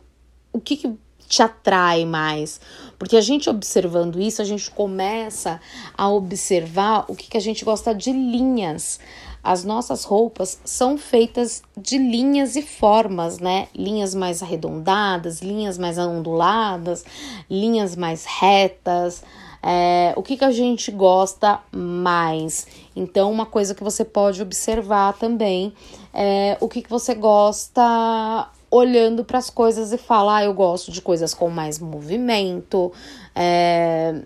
O 0.53 0.61
que, 0.61 0.77
que 0.77 0.93
te 1.27 1.41
atrai 1.41 2.05
mais? 2.05 2.61
Porque 2.99 3.17
a 3.17 3.21
gente 3.21 3.49
observando 3.49 4.21
isso, 4.21 4.39
a 4.41 4.45
gente 4.45 4.69
começa 4.69 5.59
a 5.97 6.07
observar 6.09 7.05
o 7.07 7.15
que, 7.15 7.27
que 7.27 7.37
a 7.37 7.41
gente 7.41 7.65
gosta 7.65 7.93
de 7.93 8.11
linhas. 8.11 8.99
As 9.43 9.63
nossas 9.63 10.03
roupas 10.03 10.59
são 10.63 10.97
feitas 10.97 11.63
de 11.77 11.97
linhas 11.97 12.55
e 12.55 12.61
formas, 12.61 13.39
né? 13.39 13.67
Linhas 13.75 14.15
mais 14.15 14.41
arredondadas, 14.41 15.41
linhas 15.41 15.77
mais 15.77 15.97
onduladas, 15.97 17.03
linhas 17.49 17.95
mais 17.95 18.25
retas. 18.25 19.23
É, 19.61 20.13
o 20.15 20.21
que, 20.21 20.37
que 20.37 20.45
a 20.45 20.51
gente 20.51 20.91
gosta 20.91 21.59
mais? 21.71 22.67
Então, 22.95 23.31
uma 23.31 23.45
coisa 23.45 23.75
que 23.75 23.83
você 23.83 24.05
pode 24.05 24.41
observar 24.41 25.13
também 25.13 25.73
é 26.13 26.57
o 26.61 26.69
que, 26.69 26.81
que 26.81 26.89
você 26.89 27.13
gosta 27.13 28.49
olhando 28.71 29.23
para 29.23 29.37
as 29.37 29.49
coisas 29.49 29.91
e 29.91 29.97
falar: 29.97 30.37
ah, 30.37 30.43
eu 30.45 30.53
gosto 30.53 30.91
de 30.91 31.01
coisas 31.01 31.33
com 31.33 31.49
mais 31.49 31.79
movimento. 31.79 32.91
É, 33.35 34.21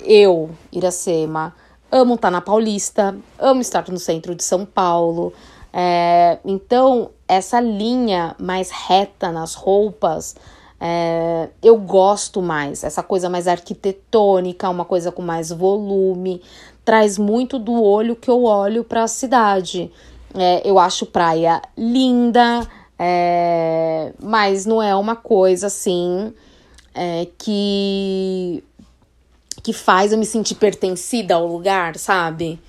eu, 0.00 0.50
Iracema, 0.72 1.54
amo 1.90 2.14
estar 2.14 2.30
na 2.30 2.40
Paulista, 2.40 3.16
amo 3.38 3.60
estar 3.60 3.88
no 3.90 3.98
centro 3.98 4.34
de 4.34 4.42
São 4.42 4.64
Paulo. 4.64 5.32
É, 5.72 6.38
então, 6.44 7.10
essa 7.26 7.60
linha 7.60 8.36
mais 8.38 8.70
reta 8.70 9.32
nas 9.32 9.54
roupas, 9.54 10.36
é, 10.80 11.48
eu 11.62 11.76
gosto 11.76 12.40
mais. 12.42 12.84
Essa 12.84 13.02
coisa 13.02 13.28
mais 13.28 13.48
arquitetônica, 13.48 14.68
uma 14.68 14.84
coisa 14.84 15.10
com 15.10 15.22
mais 15.22 15.50
volume, 15.50 16.42
traz 16.84 17.18
muito 17.18 17.58
do 17.58 17.82
olho 17.82 18.14
que 18.14 18.30
eu 18.30 18.44
olho 18.44 18.84
para 18.84 19.04
a 19.04 19.08
cidade. 19.08 19.90
É, 20.34 20.68
eu 20.68 20.78
acho 20.78 21.06
praia 21.06 21.62
linda, 21.76 22.66
é, 22.98 24.12
mas 24.22 24.66
não 24.66 24.82
é 24.82 24.94
uma 24.94 25.16
coisa 25.16 25.68
assim 25.68 26.32
é, 26.94 27.26
que 27.38 28.62
que 29.62 29.72
faz 29.72 30.12
eu 30.12 30.18
me 30.18 30.26
sentir 30.26 30.56
pertencida 30.56 31.36
ao 31.36 31.46
lugar, 31.46 31.96
sabe? 31.96 32.60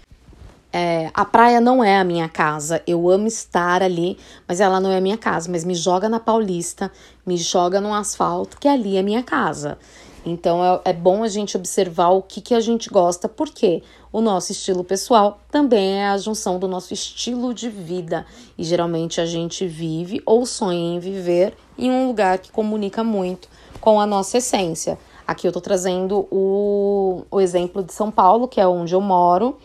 É, 0.71 1.09
a 1.13 1.25
praia 1.25 1.59
não 1.59 1.83
é 1.83 1.97
a 1.97 2.03
minha 2.05 2.29
casa. 2.29 2.81
Eu 2.87 3.09
amo 3.09 3.27
estar 3.27 3.83
ali, 3.83 4.17
mas 4.47 4.61
ela 4.61 4.79
não 4.79 4.91
é 4.91 4.97
a 4.97 5.01
minha 5.01 5.17
casa. 5.17 5.51
Mas 5.51 5.65
me 5.65 5.75
joga 5.75 6.07
na 6.07 6.19
Paulista, 6.19 6.89
me 7.25 7.35
joga 7.35 7.81
no 7.81 7.93
asfalto, 7.93 8.57
que 8.57 8.67
ali 8.67 8.95
é 8.97 9.01
minha 9.01 9.23
casa. 9.23 9.77
Então 10.25 10.63
é, 10.63 10.89
é 10.89 10.93
bom 10.93 11.23
a 11.23 11.27
gente 11.27 11.55
observar 11.55 12.09
o 12.09 12.21
que, 12.21 12.41
que 12.41 12.53
a 12.55 12.59
gente 12.59 12.89
gosta, 12.89 13.29
porque 13.29 13.83
o 14.11 14.21
nosso 14.21 14.51
estilo 14.51 14.83
pessoal 14.83 15.39
também 15.51 16.01
é 16.01 16.07
a 16.07 16.17
junção 16.17 16.57
do 16.57 16.67
nosso 16.67 16.93
estilo 16.93 17.53
de 17.53 17.69
vida. 17.69 18.25
E 18.57 18.63
geralmente 18.63 19.21
a 19.21 19.25
gente 19.25 19.67
vive 19.67 20.21
ou 20.25 20.45
sonha 20.45 20.95
em 20.95 20.99
viver 20.99 21.55
em 21.77 21.91
um 21.91 22.07
lugar 22.07 22.39
que 22.39 22.51
comunica 22.51 23.03
muito 23.03 23.47
com 23.79 23.99
a 23.99 24.05
nossa 24.05 24.39
essência. 24.39 24.97
Aqui 25.27 25.47
eu 25.47 25.51
tô 25.51 25.61
trazendo 25.61 26.27
o, 26.31 27.23
o 27.29 27.41
exemplo 27.41 27.83
de 27.83 27.93
São 27.93 28.09
Paulo, 28.09 28.47
que 28.47 28.59
é 28.59 28.67
onde 28.67 28.93
eu 28.93 29.01
moro, 29.01 29.57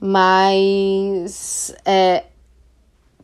mas 0.00 1.74
é, 1.84 2.24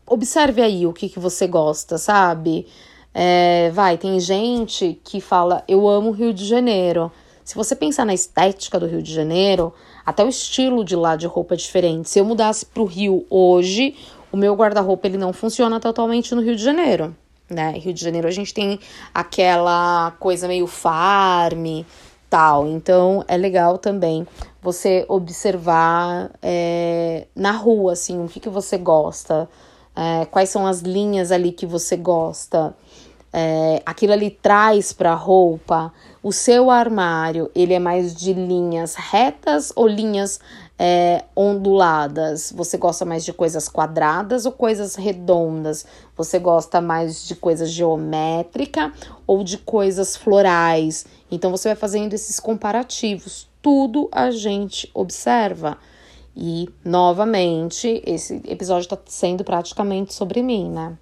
observe 0.06 0.62
aí 0.62 0.86
o 0.86 0.92
que, 0.92 1.08
que 1.08 1.18
você 1.18 1.46
gosta, 1.46 1.98
sabe? 1.98 2.66
É, 3.14 3.70
vai, 3.70 3.98
tem 3.98 4.18
gente 4.20 5.00
que 5.04 5.20
fala, 5.20 5.62
eu 5.68 5.88
amo 5.88 6.10
o 6.10 6.12
Rio 6.12 6.32
de 6.32 6.44
Janeiro. 6.44 7.10
Se 7.44 7.54
você 7.54 7.74
pensar 7.74 8.06
na 8.06 8.14
estética 8.14 8.78
do 8.78 8.86
Rio 8.86 9.02
de 9.02 9.12
Janeiro, 9.12 9.72
até 10.06 10.24
o 10.24 10.28
estilo 10.28 10.84
de 10.84 10.96
lá 10.96 11.16
de 11.16 11.26
roupa 11.26 11.54
é 11.54 11.56
diferente. 11.56 12.08
Se 12.08 12.18
eu 12.18 12.24
mudasse 12.24 12.64
para 12.64 12.82
o 12.82 12.86
Rio 12.86 13.26
hoje, 13.28 13.94
o 14.30 14.36
meu 14.36 14.54
guarda-roupa 14.54 15.06
ele 15.06 15.18
não 15.18 15.32
funciona 15.32 15.78
totalmente 15.80 16.34
no 16.34 16.40
Rio 16.40 16.56
de 16.56 16.62
Janeiro 16.62 17.14
né? 17.52 17.72
Rio 17.72 17.92
de 17.92 18.02
Janeiro 18.02 18.26
a 18.26 18.30
gente 18.30 18.52
tem 18.52 18.80
aquela 19.14 20.12
coisa 20.18 20.48
meio 20.48 20.66
farm, 20.66 21.82
tal. 22.28 22.66
Então 22.66 23.24
é 23.28 23.36
legal 23.36 23.78
também 23.78 24.26
você 24.60 25.04
observar 25.08 26.30
é, 26.42 27.26
na 27.34 27.52
rua, 27.52 27.92
assim, 27.92 28.24
o 28.24 28.28
que, 28.28 28.40
que 28.40 28.48
você 28.48 28.78
gosta, 28.78 29.48
é, 29.94 30.24
quais 30.26 30.48
são 30.48 30.66
as 30.66 30.80
linhas 30.80 31.30
ali 31.30 31.52
que 31.52 31.66
você 31.66 31.96
gosta. 31.96 32.74
É, 33.32 33.82
aquilo 33.86 34.12
ali 34.12 34.30
traz 34.30 34.92
para 34.92 35.12
a 35.12 35.16
roupa. 35.16 35.92
O 36.22 36.32
seu 36.32 36.70
armário, 36.70 37.50
ele 37.54 37.72
é 37.72 37.78
mais 37.78 38.14
de 38.14 38.32
linhas 38.32 38.94
retas 38.94 39.72
ou 39.74 39.86
linhas 39.86 40.38
é, 40.78 41.24
onduladas? 41.34 42.52
Você 42.54 42.76
gosta 42.76 43.04
mais 43.04 43.24
de 43.24 43.32
coisas 43.32 43.68
quadradas 43.68 44.44
ou 44.44 44.52
coisas 44.52 44.96
redondas? 44.96 45.86
Você 46.16 46.38
gosta 46.38 46.80
mais 46.80 47.26
de 47.26 47.34
coisas 47.34 47.70
geométrica 47.70 48.92
ou 49.26 49.42
de 49.42 49.58
coisas 49.58 50.16
florais? 50.16 51.06
Então 51.30 51.50
você 51.50 51.68
vai 51.68 51.76
fazendo 51.76 52.12
esses 52.14 52.38
comparativos. 52.38 53.48
Tudo 53.62 54.08
a 54.12 54.30
gente 54.30 54.90
observa. 54.92 55.78
E 56.34 56.68
novamente, 56.84 58.02
esse 58.06 58.42
episódio 58.46 58.86
está 58.86 58.98
sendo 59.06 59.44
praticamente 59.44 60.14
sobre 60.14 60.42
mim, 60.42 60.70
né? 60.70 60.96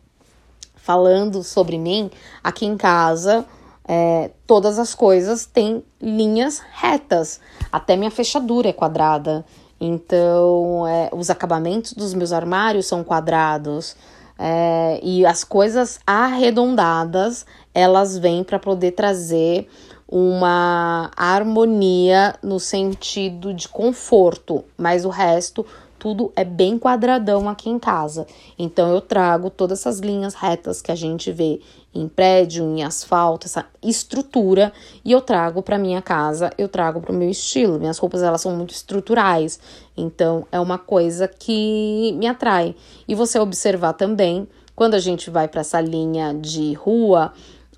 Falando 0.83 1.43
sobre 1.43 1.79
mim, 1.79 2.11
aqui 2.43 2.65
em 2.67 2.77
casa, 2.77 3.45
é, 3.87 4.31
todas 4.47 4.79
as 4.79 4.95
coisas 4.95 5.47
têm 5.47 5.85
linhas 6.01 6.61
retas. 6.73 7.41
Até 7.71 7.97
minha 7.97 8.11
fechadura 8.11 8.69
é 8.69 8.73
quadrada. 8.73 9.45
Então, 9.81 10.87
é, 10.87 11.11
os 11.13 11.31
acabamentos 11.31 11.93
dos 11.93 12.15
meus 12.15 12.33
armários 12.33 12.87
são 12.87 13.03
quadrados. 13.03 13.97
É, 14.39 15.01
e 15.03 15.27
as 15.27 15.45
coisas 15.45 16.01
arredondadas, 16.07 17.45
elas 17.75 18.17
vêm 18.17 18.43
para 18.43 18.59
poder 18.59 18.93
trazer 18.93 19.69
uma 20.09 21.11
harmonia 21.17 22.35
no 22.43 22.59
sentido 22.59 23.55
de 23.55 23.69
conforto, 23.69 24.65
mas 24.77 25.05
o 25.05 25.09
resto 25.09 25.65
tudo 26.01 26.33
é 26.35 26.43
bem 26.43 26.79
quadradão 26.79 27.47
aqui 27.47 27.69
em 27.69 27.79
casa. 27.79 28.27
Então 28.59 28.91
eu 28.91 29.03
trago 29.03 29.51
todas 29.51 29.81
essas 29.81 30.01
linhas 30.01 30.33
retas 30.35 30.81
que 30.81 30.91
a 30.91 30.95
gente 30.95 31.31
vê 31.31 31.61
em 31.95 32.09
prédio, 32.09 32.65
em 32.65 32.83
asfalto, 32.83 33.47
essa 33.47 33.67
estrutura, 33.83 34.73
e 35.05 35.13
eu 35.13 35.21
trago 35.21 35.63
para 35.63 35.77
minha 35.77 36.01
casa, 36.01 36.51
eu 36.57 36.69
trago 36.69 37.01
para 37.01 37.13
o 37.13 37.15
meu 37.15 37.29
estilo. 37.29 37.79
Minhas 37.79 37.99
roupas 37.99 38.23
elas 38.23 38.41
são 38.41 38.57
muito 38.57 38.71
estruturais, 38.71 39.61
então 39.95 40.47
é 40.51 40.59
uma 40.59 40.79
coisa 40.79 41.29
que 41.29 42.13
me 42.19 42.27
atrai. 42.27 42.75
E 43.07 43.15
você 43.15 43.39
observar 43.39 43.93
também, 43.93 44.49
quando 44.75 44.95
a 44.95 44.99
gente 44.99 45.29
vai 45.29 45.49
para 45.49 45.61
essa 45.61 45.81
linha 45.81 46.33
de 46.33 46.73
rua, 46.73 47.33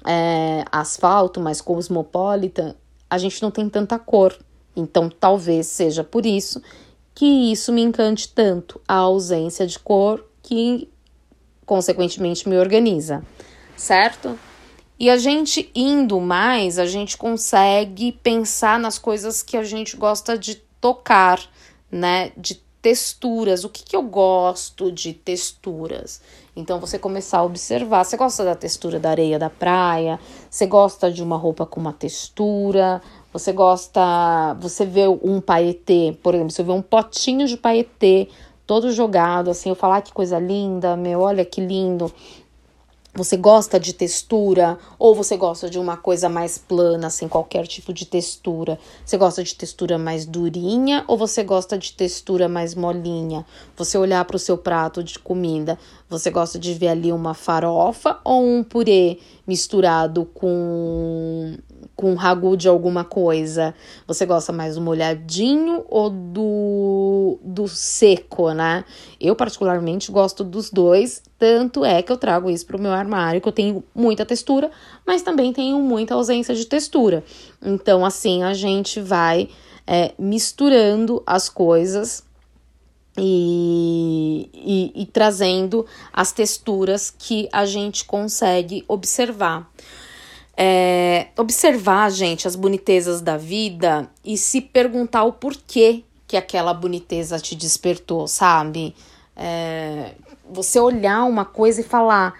é, 0.07 0.64
asfalto, 0.71 1.41
mais 1.41 1.61
cosmopolita, 1.61 2.76
a 3.11 3.19
gente 3.19 3.43
não 3.43 3.50
tem 3.50 3.69
tanta 3.69 3.99
cor. 3.99 4.38
Então 4.76 5.11
talvez 5.11 5.67
seja 5.67 6.05
por 6.05 6.25
isso 6.25 6.62
que 7.14 7.52
isso 7.52 7.73
me 7.73 7.83
encante 7.83 8.28
tanto, 8.28 8.81
a 8.87 8.97
ausência 8.97 9.66
de 9.66 9.78
cor 9.78 10.25
que 10.42 10.88
consequentemente 11.66 12.49
me 12.49 12.57
organiza 12.57 13.23
certo? 13.83 14.38
E 14.99 15.11
a 15.11 15.16
gente 15.16 15.71
indo 15.75 16.21
mais, 16.21 16.78
a 16.78 16.87
gente 16.87 17.16
consegue 17.16 18.12
pensar 18.12 18.78
nas 18.78 18.99
coisas 18.99 19.42
que 19.42 19.57
a 19.57 19.64
gente 19.64 19.97
gosta 19.97 20.38
de 20.38 20.57
tocar, 20.81 21.40
né? 21.90 22.31
De 22.37 22.62
texturas. 22.81 23.64
O 23.64 23.69
que, 23.69 23.83
que 23.83 23.97
eu 23.97 24.02
gosto 24.02 24.92
de 24.92 25.12
texturas? 25.12 26.21
Então 26.54 26.78
você 26.78 26.99
começar 26.99 27.38
a 27.38 27.45
observar. 27.45 28.04
Você 28.04 28.16
gosta 28.16 28.45
da 28.45 28.54
textura 28.54 29.00
da 29.00 29.11
areia 29.11 29.38
da 29.38 29.50
praia? 29.50 30.21
Você 30.49 30.66
gosta 30.66 31.11
de 31.11 31.23
uma 31.23 31.37
roupa 31.37 31.66
com 31.66 31.81
uma 31.81 31.92
textura? 31.92 33.02
Você 33.32 33.52
gosta. 33.52 34.54
Você 34.60 34.84
vê 34.84 35.08
um 35.08 35.40
paetê, 35.40 36.16
por 36.22 36.34
exemplo, 36.34 36.50
você 36.50 36.62
vê 36.62 36.72
um 36.72 36.82
potinho 36.82 37.46
de 37.46 37.56
paetê 37.56 38.28
todo 38.66 38.92
jogado, 38.92 39.50
assim, 39.50 39.68
eu 39.68 39.74
falar 39.74 39.98
ah, 39.98 40.02
que 40.02 40.12
coisa 40.12 40.38
linda, 40.38 40.96
meu, 40.96 41.20
olha 41.20 41.44
que 41.44 41.60
lindo. 41.60 42.12
Você 43.14 43.36
gosta 43.36 43.78
de 43.78 43.92
textura 43.92 44.78
ou 44.98 45.14
você 45.14 45.36
gosta 45.36 45.68
de 45.68 45.78
uma 45.78 45.98
coisa 45.98 46.30
mais 46.30 46.56
plana, 46.56 47.10
sem 47.10 47.28
qualquer 47.28 47.66
tipo 47.66 47.92
de 47.92 48.06
textura? 48.06 48.78
Você 49.04 49.18
gosta 49.18 49.44
de 49.44 49.54
textura 49.54 49.98
mais 49.98 50.24
durinha 50.24 51.04
ou 51.06 51.18
você 51.18 51.44
gosta 51.44 51.76
de 51.76 51.92
textura 51.92 52.48
mais 52.48 52.74
molinha? 52.74 53.44
Você 53.76 53.98
olhar 53.98 54.24
para 54.24 54.36
o 54.36 54.38
seu 54.38 54.56
prato 54.56 55.04
de 55.04 55.18
comida, 55.18 55.78
você 56.08 56.30
gosta 56.30 56.58
de 56.58 56.72
ver 56.72 56.88
ali 56.88 57.12
uma 57.12 57.34
farofa 57.34 58.18
ou 58.24 58.42
um 58.42 58.64
purê 58.64 59.18
misturado 59.46 60.24
com 60.32 61.58
com 61.94 62.14
ragu 62.14 62.56
de 62.56 62.68
alguma 62.68 63.04
coisa? 63.04 63.75
Você 64.06 64.26
gosta 64.26 64.52
mais 64.52 64.75
do 64.75 64.80
molhadinho 64.80 65.84
ou 65.88 66.11
do, 66.11 67.38
do 67.42 67.68
seco, 67.68 68.52
né? 68.52 68.84
Eu, 69.20 69.37
particularmente, 69.37 70.11
gosto 70.11 70.42
dos 70.42 70.70
dois. 70.70 71.22
Tanto 71.38 71.84
é 71.84 72.02
que 72.02 72.11
eu 72.11 72.16
trago 72.16 72.50
isso 72.50 72.66
para 72.66 72.76
o 72.76 72.80
meu 72.80 72.92
armário, 72.92 73.40
que 73.40 73.49
eu 73.49 73.52
tenho 73.52 73.84
muita 73.94 74.25
textura, 74.25 74.70
mas 75.06 75.22
também 75.22 75.52
tenho 75.52 75.78
muita 75.80 76.14
ausência 76.14 76.54
de 76.54 76.66
textura. 76.66 77.25
Então, 77.62 78.04
assim, 78.04 78.42
a 78.42 78.54
gente 78.54 79.00
vai 79.00 79.49
é, 79.87 80.12
misturando 80.18 81.22
as 81.26 81.49
coisas. 81.49 82.25
E, 83.14 84.49
e, 84.54 85.02
e 85.02 85.04
trazendo 85.04 85.84
as 86.11 86.32
texturas 86.32 87.11
que 87.11 87.46
a 87.52 87.66
gente 87.66 88.06
consegue 88.06 88.87
observar. 88.88 89.70
É, 90.56 91.28
observar, 91.38 92.11
gente, 92.11 92.47
as 92.47 92.54
bonitezas 92.54 93.21
da 93.21 93.37
vida 93.37 94.11
e 94.25 94.37
se 94.37 94.61
perguntar 94.61 95.25
o 95.25 95.32
porquê 95.32 96.04
que 96.26 96.37
aquela 96.37 96.75
boniteza 96.75 97.38
te 97.38 97.54
despertou, 97.54 98.28
sabe? 98.28 98.94
É, 99.37 100.12
você 100.50 100.78
olhar 100.78 101.25
uma 101.25 101.44
coisa 101.44 101.80
e 101.80 101.85
falar: 101.85 102.35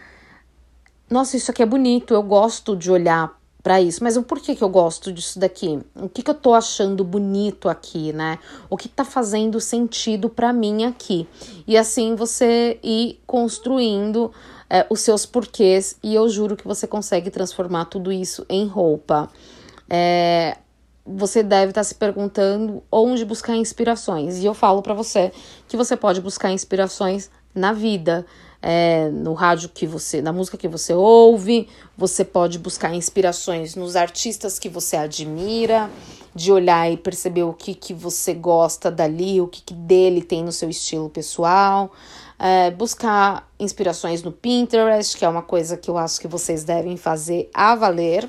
Nossa, 1.11 1.37
isso 1.37 1.51
aqui 1.51 1.63
é 1.63 1.67
bonito, 1.67 2.13
eu 2.13 2.23
gosto 2.23 2.77
de 2.77 2.91
olhar 2.91 3.39
para 3.63 3.81
isso, 3.81 4.03
mas 4.03 4.17
o 4.17 4.23
porquê 4.23 4.57
que 4.57 4.65
eu 4.65 4.69
gosto 4.69 5.13
disso 5.13 5.39
daqui? 5.39 5.81
O 5.95 6.09
que, 6.09 6.23
que 6.23 6.31
eu 6.31 6.35
tô 6.35 6.53
achando 6.53 7.05
bonito 7.05 7.69
aqui, 7.69 8.13
né? 8.13 8.39
O 8.69 8.77
que 8.77 8.89
tá 8.89 9.05
fazendo 9.05 9.61
sentido 9.61 10.29
para 10.29 10.53
mim 10.53 10.85
aqui? 10.85 11.29
E 11.67 11.77
assim 11.77 12.17
você 12.17 12.79
ir 12.83 13.21
construindo 13.25 14.33
é, 14.73 14.87
os 14.89 15.01
seus 15.01 15.27
porquês 15.27 15.99
e 16.03 16.15
eu 16.15 16.27
juro 16.31 16.57
que 16.57 16.67
você 16.67 16.87
consegue 16.87 17.31
transformar 17.31 17.85
tudo 17.85 18.11
isso 18.11 18.47
em 18.49 18.67
roupa. 18.67 19.29
É, 19.89 20.57
você 21.05 21.43
deve 21.43 21.73
estar 21.73 21.81
tá 21.81 21.85
se 21.85 21.95
perguntando 21.95 22.83
onde 22.91 23.23
buscar 23.23 23.55
inspirações. 23.55 24.39
E 24.39 24.47
eu 24.47 24.55
falo 24.55 24.81
para 24.81 24.95
você 24.95 25.31
que 25.69 25.77
você 25.77 25.95
pode 25.95 26.23
buscar 26.23 26.51
inspirações 26.51 27.29
na 27.55 27.75
vida, 27.75 28.25
é, 28.63 29.11
no 29.11 29.35
rádio 29.35 29.69
que 29.69 29.87
você, 29.87 30.23
na 30.23 30.33
música 30.33 30.57
que 30.57 30.69
você 30.69 30.95
ouve, 30.95 31.69
você 31.95 32.25
pode 32.25 32.59
buscar 32.59 32.95
inspirações 32.95 33.77
nos 33.77 33.95
artistas 33.95 34.59
que 34.59 34.71
você 34.71 34.97
admira, 34.97 35.91
de 36.35 36.53
olhar 36.53 36.91
e 36.91 36.97
perceber 36.97 37.43
o 37.43 37.53
que, 37.53 37.75
que 37.75 37.93
você 37.93 38.35
gosta 38.35 38.91
dali, 38.91 39.41
o 39.41 39.47
que, 39.47 39.63
que 39.63 39.75
dele 39.75 40.23
tem 40.23 40.43
no 40.43 40.53
seu 40.53 40.71
estilo 40.71 41.09
pessoal 41.11 41.91
é, 42.43 42.73
buscar 42.73 43.49
inspirações 43.57 44.21
no 44.25 44.33
Pinterest, 44.33 45.17
que 45.17 45.25
é 45.25 45.29
uma 45.29 45.43
coisa 45.43 45.77
que 45.77 45.89
eu 45.89 45.97
acho 45.97 46.21
que 46.21 46.27
vocês 46.27 46.65
devem 46.65 46.97
fazer 46.97 47.49
a 47.55 47.77
valer, 47.77 48.29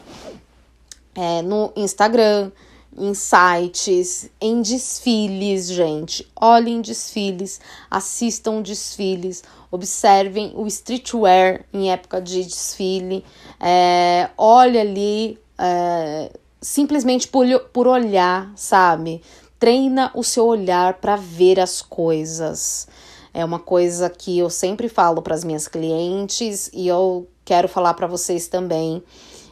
é, 1.15 1.41
no 1.41 1.73
Instagram, 1.75 2.51
em 2.95 3.15
sites, 3.15 4.29
em 4.39 4.61
desfiles, 4.61 5.65
gente. 5.65 6.29
Olhem 6.39 6.79
desfiles, 6.79 7.59
assistam 7.89 8.61
desfiles, 8.61 9.43
observem 9.71 10.53
o 10.55 10.67
streetwear 10.67 11.65
em 11.73 11.91
época 11.91 12.21
de 12.21 12.43
desfile, 12.43 13.25
é, 13.59 14.29
olhe 14.37 14.79
ali 14.79 15.39
é, 15.57 16.31
simplesmente 16.63 17.27
por, 17.27 17.45
por 17.71 17.85
olhar, 17.87 18.51
sabe? 18.55 19.21
Treina 19.59 20.11
o 20.15 20.23
seu 20.23 20.45
olhar 20.45 20.95
para 20.95 21.15
ver 21.15 21.59
as 21.59 21.81
coisas. 21.81 22.87
É 23.33 23.43
uma 23.43 23.59
coisa 23.59 24.09
que 24.09 24.39
eu 24.39 24.49
sempre 24.49 24.87
falo 24.87 25.21
para 25.21 25.35
as 25.35 25.43
minhas 25.43 25.67
clientes 25.67 26.69
e 26.73 26.87
eu 26.87 27.27
quero 27.43 27.67
falar 27.67 27.93
para 27.93 28.07
vocês 28.07 28.47
também. 28.47 29.03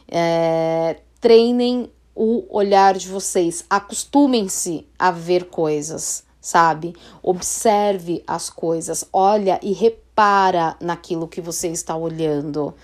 É, 0.08 1.00
treinem 1.20 1.90
o 2.14 2.44
olhar 2.50 2.96
de 2.96 3.08
vocês, 3.08 3.64
acostumem-se 3.68 4.86
a 4.98 5.10
ver 5.10 5.46
coisas, 5.46 6.24
sabe? 6.40 6.94
Observe 7.22 8.22
as 8.26 8.50
coisas, 8.50 9.04
olha 9.12 9.58
e 9.62 9.72
repara 9.72 10.76
naquilo 10.80 11.26
que 11.26 11.40
você 11.40 11.68
está 11.68 11.96
olhando. 11.96 12.74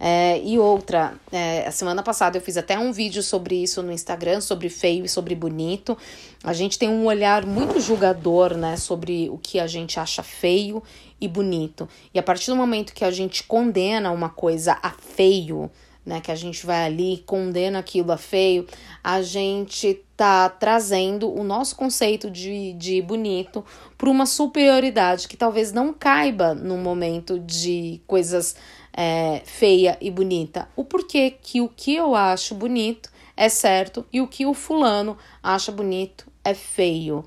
É, 0.00 0.40
e 0.44 0.58
outra, 0.58 1.14
é, 1.32 1.66
a 1.66 1.72
semana 1.72 2.02
passada 2.02 2.38
eu 2.38 2.42
fiz 2.42 2.56
até 2.56 2.78
um 2.78 2.92
vídeo 2.92 3.22
sobre 3.22 3.56
isso 3.56 3.82
no 3.82 3.90
Instagram, 3.90 4.40
sobre 4.40 4.68
feio 4.68 5.04
e 5.04 5.08
sobre 5.08 5.34
bonito. 5.34 5.98
A 6.44 6.52
gente 6.52 6.78
tem 6.78 6.88
um 6.88 7.06
olhar 7.06 7.44
muito 7.44 7.80
julgador, 7.80 8.56
né, 8.56 8.76
sobre 8.76 9.28
o 9.28 9.38
que 9.38 9.58
a 9.58 9.66
gente 9.66 9.98
acha 9.98 10.22
feio 10.22 10.82
e 11.20 11.26
bonito. 11.26 11.88
E 12.14 12.18
a 12.18 12.22
partir 12.22 12.50
do 12.50 12.56
momento 12.56 12.94
que 12.94 13.04
a 13.04 13.10
gente 13.10 13.42
condena 13.42 14.12
uma 14.12 14.28
coisa 14.28 14.78
a 14.80 14.90
feio, 14.90 15.68
né, 16.06 16.20
que 16.20 16.30
a 16.30 16.36
gente 16.36 16.64
vai 16.64 16.86
ali 16.86 17.14
e 17.14 17.18
condena 17.18 17.80
aquilo 17.80 18.12
a 18.12 18.16
feio, 18.16 18.66
a 19.02 19.20
gente 19.20 20.00
tá 20.16 20.48
trazendo 20.48 21.32
o 21.32 21.42
nosso 21.42 21.76
conceito 21.76 22.30
de, 22.30 22.72
de 22.74 23.02
bonito 23.02 23.64
para 23.96 24.08
uma 24.08 24.26
superioridade 24.26 25.28
que 25.28 25.36
talvez 25.36 25.72
não 25.72 25.92
caiba 25.92 26.54
no 26.54 26.78
momento 26.78 27.38
de 27.38 28.00
coisas 28.06 28.56
é, 28.92 29.42
feia 29.44 29.96
e 30.00 30.10
bonita. 30.10 30.68
O 30.76 30.84
porquê 30.84 31.30
que 31.30 31.60
o 31.60 31.68
que 31.68 31.94
eu 31.94 32.14
acho 32.14 32.54
bonito 32.54 33.10
é 33.36 33.48
certo 33.48 34.04
e 34.12 34.20
o 34.20 34.26
que 34.26 34.44
o 34.44 34.52
fulano 34.52 35.16
acha 35.42 35.70
bonito 35.70 36.26
é 36.44 36.54
feio. 36.54 37.24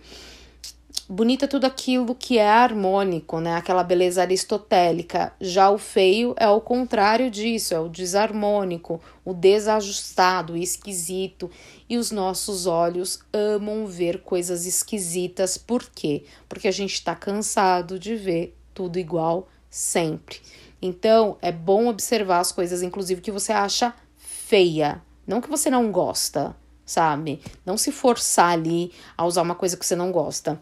Bonito 1.14 1.44
é 1.44 1.48
tudo 1.48 1.66
aquilo 1.66 2.16
que 2.16 2.38
é 2.38 2.50
harmônico, 2.50 3.42
né? 3.42 3.56
Aquela 3.56 3.84
beleza 3.84 4.22
aristotélica. 4.22 5.34
Já 5.42 5.70
o 5.70 5.78
feio 5.78 6.34
é 6.38 6.48
o 6.48 6.62
contrário 6.62 7.30
disso, 7.30 7.74
é 7.74 7.80
o 7.82 7.90
desarmônico, 7.90 9.02
o 9.26 9.34
desajustado, 9.34 10.54
o 10.54 10.58
esquisito. 10.58 11.52
E 11.90 11.98
os 11.98 12.12
nossos 12.12 12.66
olhos 12.66 13.20
amam 13.34 13.86
ver 13.86 14.22
coisas 14.22 14.66
esquisitas. 14.66 15.58
Por 15.58 15.84
quê? 15.94 16.24
Porque 16.48 16.70
a 16.70 16.72
gente 16.72 16.94
está 16.94 17.14
cansado 17.14 18.00
de 18.00 18.16
ver 18.16 18.56
tudo 18.74 18.98
igual 18.98 19.50
sempre. 19.70 20.40
Então, 20.82 21.38
é 21.42 21.52
bom 21.52 21.88
observar 21.88 22.40
as 22.40 22.52
coisas, 22.52 22.82
inclusive, 22.82 23.22
que 23.22 23.32
você 23.32 23.52
acha 23.52 23.94
feia. 24.18 25.02
Não 25.28 25.40
que 25.40 25.50
você 25.50 25.70
não 25.70 25.92
gosta, 25.92 26.56
sabe? 26.86 27.40
Não 27.66 27.78
se 27.78 27.92
forçar 27.92 28.52
ali 28.52 28.92
a 29.18 29.26
usar 29.26 29.44
uma 29.44 29.56
coisa 29.56 29.78
que 29.78 29.86
você 29.86 29.96
não 29.96 30.12
gosta. 30.12 30.60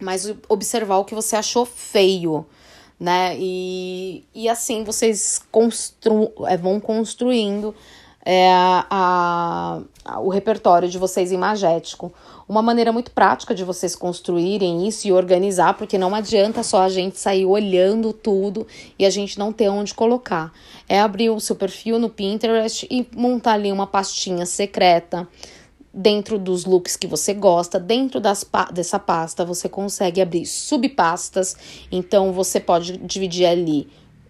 Mas 0.00 0.30
observar 0.48 0.98
o 0.98 1.04
que 1.04 1.14
você 1.14 1.36
achou 1.36 1.64
feio, 1.64 2.44
né? 2.98 3.36
E, 3.38 4.24
e 4.34 4.48
assim 4.48 4.84
vocês 4.84 5.40
constru 5.50 6.32
é, 6.46 6.56
vão 6.56 6.80
construindo 6.80 7.74
é, 8.28 8.50
a, 8.50 9.80
a, 10.04 10.18
o 10.18 10.28
repertório 10.28 10.88
de 10.88 10.98
vocês 10.98 11.30
imagético. 11.30 12.12
Uma 12.48 12.60
maneira 12.60 12.90
muito 12.92 13.12
prática 13.12 13.54
de 13.54 13.62
vocês 13.62 13.94
construírem 13.94 14.88
isso 14.88 15.06
e 15.06 15.12
organizar, 15.12 15.74
porque 15.74 15.96
não 15.96 16.12
adianta 16.12 16.64
só 16.64 16.82
a 16.82 16.88
gente 16.88 17.20
sair 17.20 17.46
olhando 17.46 18.12
tudo 18.12 18.66
e 18.98 19.06
a 19.06 19.10
gente 19.10 19.38
não 19.38 19.52
ter 19.52 19.68
onde 19.68 19.94
colocar. 19.94 20.52
É 20.88 20.98
abrir 20.98 21.30
o 21.30 21.38
seu 21.38 21.54
perfil 21.54 22.00
no 22.00 22.10
Pinterest 22.10 22.84
e 22.90 23.06
montar 23.14 23.52
ali 23.52 23.70
uma 23.70 23.86
pastinha 23.86 24.44
secreta 24.44 25.28
dentro 25.94 26.36
dos 26.36 26.64
looks 26.64 26.96
que 26.96 27.06
você 27.06 27.32
gosta, 27.32 27.78
dentro 27.78 28.20
das, 28.20 28.44
dessa 28.72 28.98
pasta 28.98 29.44
você 29.44 29.68
consegue 29.68 30.20
abrir 30.20 30.44
subpastas, 30.44 31.56
então 31.90 32.32
você 32.32 32.60
pode 32.60 32.98
dividir 32.98 33.46
ali 33.46 33.88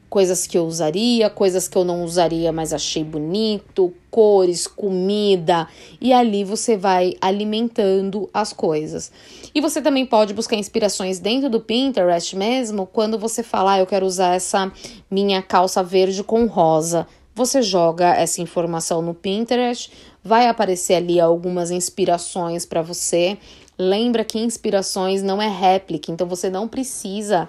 coisas 0.09 0.47
que 0.47 0.57
eu 0.57 0.64
usaria, 0.64 1.29
coisas 1.29 1.69
que 1.69 1.77
eu 1.77 1.85
não 1.85 2.05
usaria, 2.05 2.53
mas 2.53 2.73
achei 2.73 3.03
bonito, 3.03 3.92
cores, 4.11 4.66
comida, 4.66 5.69
e 6.01 6.12
ali 6.12 6.45
você 6.45 6.77
vai 6.77 7.14
alimentando 7.21 8.31
as 8.33 8.53
coisas. 8.53 9.11
E 9.55 9.61
você 9.61 9.83
também 9.83 10.07
pode 10.07 10.33
buscar 10.33 10.57
inspirações 10.57 11.19
dentro 11.19 11.51
do 11.51 11.61
Pinterest 11.61 12.37
mesmo, 12.37 12.87
quando 12.87 13.19
você 13.19 13.42
falar, 13.42 13.75
ah, 13.75 13.79
eu 13.81 13.87
quero 13.87 14.07
usar 14.07 14.35
essa 14.35 14.73
minha 15.11 15.42
calça 15.42 15.83
verde 15.83 16.23
com 16.23 16.47
rosa. 16.47 17.07
Você 17.35 17.61
joga 17.61 18.14
essa 18.14 18.40
informação 18.40 19.03
no 19.03 19.12
Pinterest, 19.12 19.90
vai 20.25 20.49
aparecer 20.49 20.95
ali 20.95 21.21
algumas 21.21 21.71
inspirações 21.71 22.64
para 22.64 22.81
você. 22.81 23.37
Lembra 23.79 24.25
que 24.25 24.38
inspirações 24.38 25.23
não 25.23 25.42
é 25.42 25.49
réplica, 25.49 26.11
então 26.11 26.27
você 26.27 26.49
não 26.49 26.66
precisa 26.66 27.47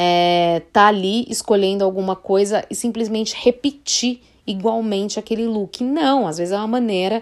é, 0.00 0.62
tá 0.72 0.86
ali 0.86 1.26
escolhendo 1.28 1.82
alguma 1.82 2.14
coisa 2.14 2.64
e 2.70 2.74
simplesmente 2.76 3.34
repetir 3.36 4.20
igualmente 4.46 5.18
aquele 5.18 5.44
look. 5.44 5.82
Não, 5.82 6.28
às 6.28 6.38
vezes 6.38 6.52
é 6.52 6.56
uma 6.56 6.68
maneira 6.68 7.20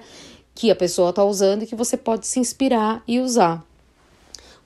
que 0.54 0.70
a 0.70 0.76
pessoa 0.76 1.10
tá 1.10 1.24
usando 1.24 1.62
e 1.62 1.66
que 1.66 1.74
você 1.74 1.96
pode 1.96 2.26
se 2.26 2.38
inspirar 2.38 3.02
e 3.08 3.18
usar. 3.18 3.64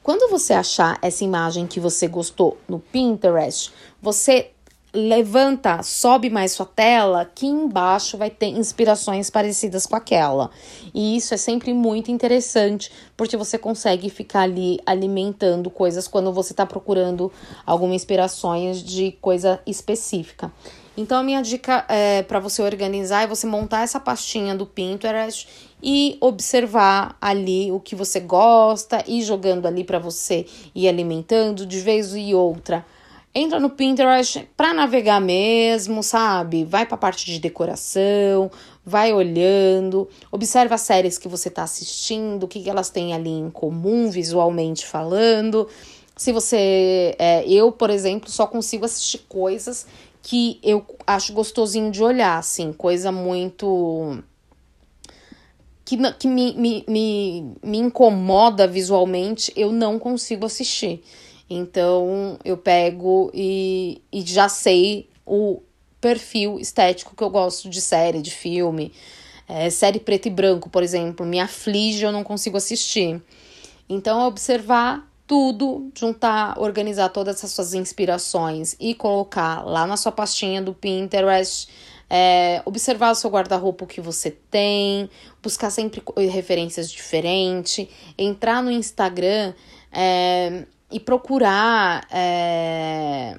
Quando 0.02 0.28
você 0.28 0.52
achar 0.52 0.98
essa 1.00 1.22
imagem 1.22 1.68
que 1.68 1.78
você 1.78 2.08
gostou 2.08 2.58
no 2.68 2.80
Pinterest, 2.80 3.72
você 4.02 4.50
levanta, 4.92 5.82
sobe 5.82 6.28
mais 6.28 6.52
sua 6.52 6.66
tela, 6.66 7.24
que 7.24 7.46
embaixo 7.46 8.16
vai 8.16 8.30
ter 8.30 8.46
inspirações 8.46 9.30
parecidas 9.30 9.86
com 9.86 9.96
aquela. 9.96 10.50
E 10.92 11.16
isso 11.16 11.32
é 11.32 11.36
sempre 11.36 11.72
muito 11.72 12.10
interessante, 12.10 12.90
porque 13.16 13.36
você 13.36 13.56
consegue 13.56 14.10
ficar 14.10 14.42
ali 14.42 14.80
alimentando 14.84 15.70
coisas 15.70 16.08
quando 16.08 16.32
você 16.32 16.52
está 16.52 16.66
procurando 16.66 17.32
alguma 17.64 17.94
inspirações 17.94 18.82
de 18.82 19.12
coisa 19.20 19.60
específica. 19.66 20.52
Então 20.96 21.18
a 21.18 21.22
minha 21.22 21.40
dica 21.40 21.84
é, 21.88 22.22
para 22.22 22.40
você 22.40 22.60
organizar 22.60 23.22
é 23.22 23.26
você 23.26 23.46
montar 23.46 23.82
essa 23.82 24.00
pastinha 24.00 24.54
do 24.56 24.66
Pinterest 24.66 25.48
e 25.82 26.18
observar 26.20 27.16
ali 27.20 27.70
o 27.70 27.80
que 27.80 27.94
você 27.94 28.20
gosta 28.20 29.02
e 29.06 29.22
jogando 29.22 29.66
ali 29.66 29.84
para 29.84 29.98
você 29.98 30.44
ir 30.74 30.88
alimentando 30.88 31.64
de 31.64 31.80
vez 31.80 32.14
e 32.14 32.34
outra 32.34 32.84
Entra 33.32 33.60
no 33.60 33.70
Pinterest 33.70 34.48
para 34.56 34.74
navegar 34.74 35.20
mesmo, 35.20 36.02
sabe? 36.02 36.64
Vai 36.64 36.84
para 36.84 36.96
a 36.96 36.98
parte 36.98 37.26
de 37.26 37.38
decoração, 37.38 38.50
vai 38.84 39.12
olhando, 39.12 40.08
observa 40.32 40.74
as 40.74 40.80
séries 40.80 41.16
que 41.16 41.28
você 41.28 41.46
está 41.48 41.62
assistindo, 41.62 42.42
o 42.42 42.48
que, 42.48 42.68
elas 42.68 42.90
têm 42.90 43.14
ali 43.14 43.30
em 43.30 43.48
comum 43.48 44.10
visualmente 44.10 44.84
falando. 44.84 45.68
Se 46.16 46.32
você. 46.32 47.14
É, 47.18 47.48
eu, 47.48 47.70
por 47.70 47.88
exemplo, 47.88 48.28
só 48.28 48.48
consigo 48.48 48.84
assistir 48.84 49.24
coisas 49.28 49.86
que 50.22 50.58
eu 50.62 50.84
acho 51.06 51.32
gostosinho 51.32 51.90
de 51.92 52.02
olhar, 52.02 52.36
assim, 52.36 52.72
coisa 52.72 53.12
muito. 53.12 54.18
Que, 55.84 55.96
que 56.14 56.26
me, 56.26 56.52
me, 56.54 56.84
me, 56.88 57.54
me 57.62 57.78
incomoda 57.78 58.66
visualmente, 58.66 59.52
eu 59.56 59.70
não 59.70 60.00
consigo 60.00 60.46
assistir. 60.46 61.02
Então 61.50 62.38
eu 62.44 62.56
pego 62.56 63.30
e, 63.34 64.00
e 64.12 64.22
já 64.22 64.48
sei 64.48 65.10
o 65.26 65.60
perfil 66.00 66.58
estético 66.60 67.14
que 67.16 67.22
eu 67.22 67.28
gosto 67.28 67.68
de 67.68 67.80
série, 67.80 68.22
de 68.22 68.30
filme. 68.30 68.92
É, 69.48 69.68
série 69.68 69.98
preto 69.98 70.28
e 70.28 70.30
branco, 70.30 70.70
por 70.70 70.80
exemplo, 70.80 71.26
me 71.26 71.40
aflige, 71.40 72.04
eu 72.04 72.12
não 72.12 72.22
consigo 72.22 72.56
assistir. 72.56 73.20
Então, 73.88 74.28
observar 74.28 75.10
tudo, 75.26 75.90
juntar, 75.92 76.56
organizar 76.58 77.08
todas 77.08 77.36
essas 77.36 77.50
suas 77.50 77.74
inspirações 77.74 78.76
e 78.78 78.94
colocar 78.94 79.64
lá 79.64 79.86
na 79.86 79.96
sua 79.96 80.12
pastinha 80.12 80.62
do 80.62 80.72
Pinterest. 80.72 81.68
É, 82.08 82.60
observar 82.64 83.12
o 83.12 83.14
seu 83.14 83.30
guarda-roupa 83.30 83.86
que 83.86 84.00
você 84.00 84.32
tem, 84.32 85.08
buscar 85.40 85.70
sempre 85.70 86.02
referências 86.28 86.90
diferentes, 86.90 87.86
entrar 88.18 88.62
no 88.62 88.70
Instagram. 88.70 89.54
É, 89.92 90.64
e 90.90 90.98
procurar 90.98 92.06
é, 92.10 93.38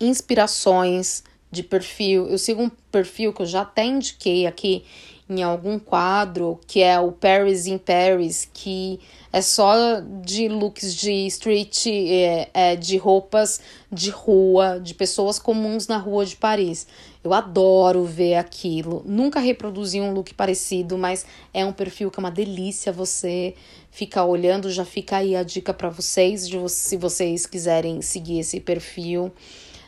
inspirações 0.00 1.24
de 1.50 1.62
perfil. 1.62 2.28
Eu 2.28 2.38
sigo 2.38 2.62
um 2.62 2.70
perfil 2.90 3.32
que 3.32 3.42
eu 3.42 3.46
já 3.46 3.62
até 3.62 3.84
indiquei 3.84 4.46
aqui 4.46 4.84
em 5.28 5.42
algum 5.42 5.78
quadro, 5.78 6.60
que 6.66 6.80
é 6.80 6.98
o 7.00 7.10
Paris 7.10 7.66
in 7.66 7.78
Paris, 7.78 8.48
que 8.52 9.00
é 9.32 9.42
só 9.42 10.00
de 10.22 10.48
looks 10.48 10.94
de 10.94 11.26
street, 11.26 11.86
é, 11.88 12.48
é, 12.54 12.76
de 12.76 12.96
roupas 12.96 13.60
de 13.90 14.10
rua, 14.10 14.78
de 14.80 14.94
pessoas 14.94 15.38
comuns 15.38 15.88
na 15.88 15.98
rua 15.98 16.24
de 16.24 16.36
Paris. 16.36 16.86
Eu 17.26 17.34
adoro 17.34 18.04
ver 18.04 18.36
aquilo. 18.36 19.02
Nunca 19.04 19.40
reproduzi 19.40 20.00
um 20.00 20.12
look 20.12 20.32
parecido, 20.32 20.96
mas 20.96 21.26
é 21.52 21.64
um 21.64 21.72
perfil 21.72 22.08
que 22.08 22.20
é 22.20 22.22
uma 22.22 22.30
delícia 22.30 22.92
você 22.92 23.56
ficar 23.90 24.24
olhando. 24.26 24.70
Já 24.70 24.84
fica 24.84 25.16
aí 25.16 25.34
a 25.34 25.42
dica 25.42 25.74
para 25.74 25.88
vocês, 25.88 26.48
de, 26.48 26.56
se 26.68 26.96
vocês 26.96 27.44
quiserem 27.44 28.00
seguir 28.00 28.38
esse 28.38 28.60
perfil. 28.60 29.32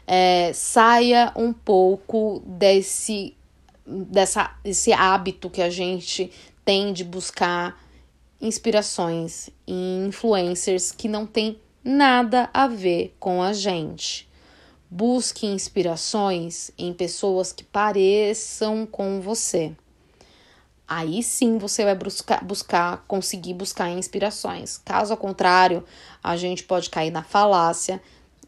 É, 0.04 0.52
saia 0.52 1.32
um 1.36 1.52
pouco 1.52 2.42
desse, 2.44 3.36
dessa, 3.86 4.58
esse 4.64 4.92
hábito 4.92 5.48
que 5.48 5.62
a 5.62 5.70
gente 5.70 6.32
tem 6.64 6.92
de 6.92 7.04
buscar 7.04 7.80
inspirações 8.40 9.48
em 9.64 10.06
influencers 10.08 10.90
que 10.90 11.06
não 11.06 11.24
tem 11.24 11.60
nada 11.84 12.50
a 12.52 12.66
ver 12.66 13.14
com 13.20 13.40
a 13.40 13.52
gente. 13.52 14.27
Busque 14.90 15.46
inspirações 15.46 16.70
em 16.78 16.92
pessoas 16.94 17.52
que 17.52 17.62
pareçam 17.62 18.86
com 18.86 19.20
você. 19.20 19.72
Aí 20.88 21.22
sim 21.22 21.58
você 21.58 21.84
vai 21.84 21.94
buscar, 21.94 22.42
buscar, 22.42 23.04
conseguir 23.06 23.52
buscar 23.52 23.90
inspirações. 23.90 24.78
Caso 24.78 25.14
contrário, 25.18 25.84
a 26.24 26.34
gente 26.38 26.64
pode 26.64 26.88
cair 26.88 27.10
na 27.10 27.22
falácia 27.22 28.00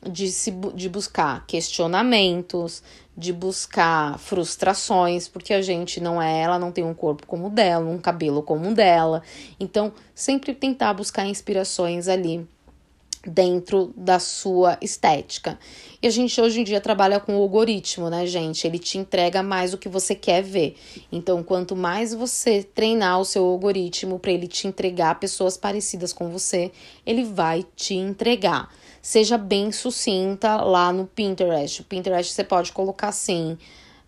de, 0.02 0.30
se, 0.30 0.50
de 0.50 0.88
buscar 0.88 1.44
questionamentos, 1.46 2.82
de 3.14 3.34
buscar 3.34 4.18
frustrações, 4.18 5.28
porque 5.28 5.52
a 5.52 5.60
gente 5.60 6.00
não 6.00 6.22
é 6.22 6.40
ela, 6.40 6.58
não 6.58 6.72
tem 6.72 6.82
um 6.82 6.94
corpo 6.94 7.26
como 7.26 7.48
o 7.48 7.50
dela, 7.50 7.84
um 7.84 7.98
cabelo 7.98 8.42
como 8.42 8.70
o 8.70 8.74
dela. 8.74 9.22
Então, 9.58 9.92
sempre 10.14 10.54
tentar 10.54 10.94
buscar 10.94 11.26
inspirações 11.26 12.08
ali 12.08 12.48
dentro 13.26 13.92
da 13.96 14.18
sua 14.18 14.78
estética. 14.80 15.58
E 16.02 16.06
a 16.06 16.10
gente 16.10 16.40
hoje 16.40 16.60
em 16.60 16.64
dia 16.64 16.80
trabalha 16.80 17.20
com 17.20 17.36
o 17.36 17.42
algoritmo, 17.42 18.08
né, 18.08 18.26
gente? 18.26 18.66
Ele 18.66 18.78
te 18.78 18.96
entrega 18.96 19.42
mais 19.42 19.74
o 19.74 19.78
que 19.78 19.88
você 19.88 20.14
quer 20.14 20.42
ver. 20.42 20.76
Então, 21.12 21.42
quanto 21.42 21.76
mais 21.76 22.14
você 22.14 22.62
treinar 22.62 23.20
o 23.20 23.24
seu 23.24 23.44
algoritmo 23.44 24.18
para 24.18 24.32
ele 24.32 24.46
te 24.46 24.66
entregar 24.66 25.20
pessoas 25.20 25.56
parecidas 25.56 26.12
com 26.12 26.30
você, 26.30 26.72
ele 27.04 27.24
vai 27.24 27.66
te 27.76 27.94
entregar. 27.94 28.72
Seja 29.02 29.36
bem 29.36 29.70
sucinta 29.72 30.56
lá 30.56 30.92
no 30.92 31.06
Pinterest. 31.06 31.82
O 31.82 31.84
Pinterest 31.84 32.32
você 32.32 32.44
pode 32.44 32.72
colocar 32.72 33.08
assim: 33.08 33.58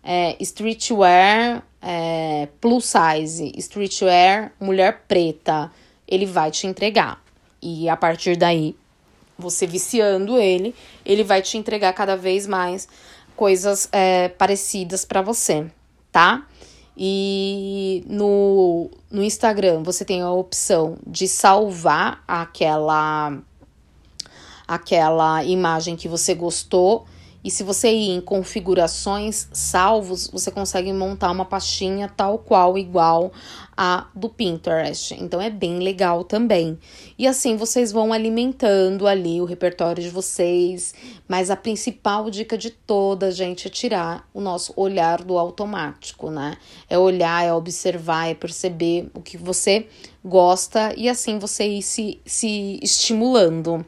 é, 0.03 0.35
streetwear 0.39 1.63
é, 1.81 2.47
plus 2.59 2.85
size, 2.85 3.53
streetwear 3.57 4.51
mulher 4.59 5.03
preta. 5.07 5.71
Ele 6.07 6.25
vai 6.25 6.49
te 6.49 6.65
entregar. 6.65 7.23
E 7.61 7.87
a 7.87 7.95
partir 7.95 8.35
daí 8.35 8.75
você 9.37 9.65
viciando 9.65 10.37
ele, 10.37 10.75
ele 11.05 11.23
vai 11.23 11.41
te 11.41 11.57
entregar 11.57 11.93
cada 11.93 12.15
vez 12.15 12.47
mais 12.47 12.87
coisas 13.35 13.89
é, 13.91 14.29
parecidas 14.29 15.05
para 15.05 15.21
você, 15.21 15.65
tá? 16.11 16.45
E 16.95 18.03
no, 18.07 18.91
no 19.09 19.23
Instagram 19.23 19.81
você 19.81 20.05
tem 20.05 20.21
a 20.21 20.31
opção 20.31 20.97
de 21.05 21.27
salvar 21.27 22.23
aquela 22.27 23.39
aquela 24.67 25.43
imagem 25.43 25.95
que 25.95 26.07
você 26.07 26.33
gostou 26.33 27.05
E 27.43 27.51
se 27.51 27.63
você 27.63 27.91
ir 27.91 28.11
em 28.11 28.21
configurações 28.21 29.49
salvos, 29.51 30.29
você 30.31 30.49
consegue 30.49 30.93
montar 30.93 31.29
uma 31.31 31.43
pastinha 31.43 32.07
tal 32.07 32.37
qual 32.37 32.77
igual 32.77 33.31
a 33.75 34.07
do 34.15 34.29
Pinterest. 34.29 35.15
Então 35.19 35.41
é 35.41 35.49
bem 35.49 35.79
legal 35.79 36.23
também. 36.23 36.77
E 37.17 37.27
assim 37.27 37.57
vocês 37.57 37.91
vão 37.91 38.13
alimentando 38.13 39.07
ali 39.07 39.41
o 39.41 39.45
repertório 39.45 40.01
de 40.01 40.09
vocês, 40.09 40.93
mas 41.27 41.49
a 41.49 41.55
principal 41.55 42.29
dica 42.29 42.57
de 42.57 42.69
toda, 42.69 43.31
gente, 43.31 43.67
é 43.67 43.69
tirar 43.69 44.29
o 44.33 44.39
nosso 44.39 44.71
olhar 44.75 45.23
do 45.23 45.37
automático, 45.37 46.29
né? 46.29 46.57
É 46.89 46.97
olhar, 46.97 47.43
é 47.43 47.53
observar, 47.53 48.29
é 48.29 48.33
perceber 48.33 49.09
o 49.13 49.21
que 49.21 49.37
você 49.37 49.87
gosta 50.23 50.93
e 50.95 51.09
assim 51.09 51.37
você 51.39 51.67
ir 51.67 51.81
se, 51.81 52.19
se 52.25 52.79
estimulando. 52.81 53.85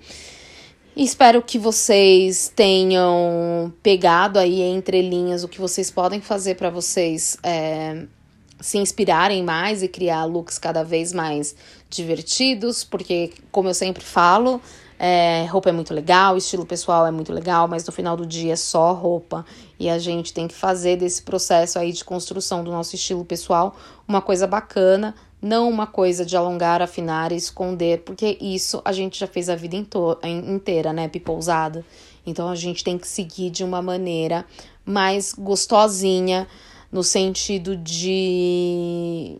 Espero 0.95 1.41
que 1.41 1.59
vocês 1.59 2.49
tenham 2.55 3.73
pegado 3.83 4.39
aí 4.39 4.61
entre 4.61 5.01
linhas 5.01 5.43
o 5.43 5.47
que 5.49 5.59
vocês 5.59 5.91
podem 5.91 6.21
fazer 6.21 6.55
para 6.55 6.69
vocês 6.69 7.35
é, 7.43 8.05
se 8.61 8.77
inspirarem 8.77 9.43
mais 9.43 9.83
e 9.83 9.89
criar 9.89 10.23
looks 10.23 10.57
cada 10.57 10.83
vez 10.83 11.11
mais 11.11 11.53
divertidos, 11.89 12.85
porque, 12.85 13.33
como 13.51 13.67
eu 13.67 13.73
sempre 13.73 14.05
falo, 14.05 14.61
é, 14.97 15.45
roupa 15.49 15.67
é 15.67 15.73
muito 15.73 15.93
legal, 15.93 16.37
estilo 16.37 16.65
pessoal 16.65 17.05
é 17.05 17.11
muito 17.11 17.33
legal, 17.33 17.67
mas 17.67 17.85
no 17.85 17.91
final 17.91 18.15
do 18.15 18.25
dia 18.25 18.53
é 18.53 18.55
só 18.55 18.93
roupa. 18.93 19.45
E 19.77 19.89
a 19.89 19.99
gente 19.99 20.33
tem 20.33 20.47
que 20.47 20.55
fazer 20.55 20.95
desse 20.95 21.21
processo 21.21 21.77
aí 21.77 21.91
de 21.91 22.05
construção 22.05 22.63
do 22.63 22.71
nosso 22.71 22.95
estilo 22.95 23.25
pessoal 23.25 23.75
uma 24.07 24.21
coisa 24.21 24.47
bacana, 24.47 25.13
não 25.45 25.69
uma 25.69 25.85
coisa 25.85 26.25
de 26.25 26.35
alongar, 26.35 26.81
afinar 26.81 27.31
e 27.31 27.35
esconder, 27.35 28.01
porque 28.01 28.35
isso 28.41 28.81
a 28.83 28.91
gente 28.91 29.19
já 29.19 29.27
fez 29.27 29.47
a 29.47 29.55
vida 29.55 29.75
inteira, 30.23 30.91
né, 30.91 31.07
pipousada. 31.07 31.85
Então 32.25 32.49
a 32.49 32.55
gente 32.55 32.83
tem 32.83 32.97
que 32.97 33.07
seguir 33.07 33.51
de 33.51 33.63
uma 33.63 33.79
maneira 33.79 34.43
mais 34.83 35.33
gostosinha, 35.33 36.47
no 36.91 37.03
sentido 37.03 37.77
de. 37.77 39.37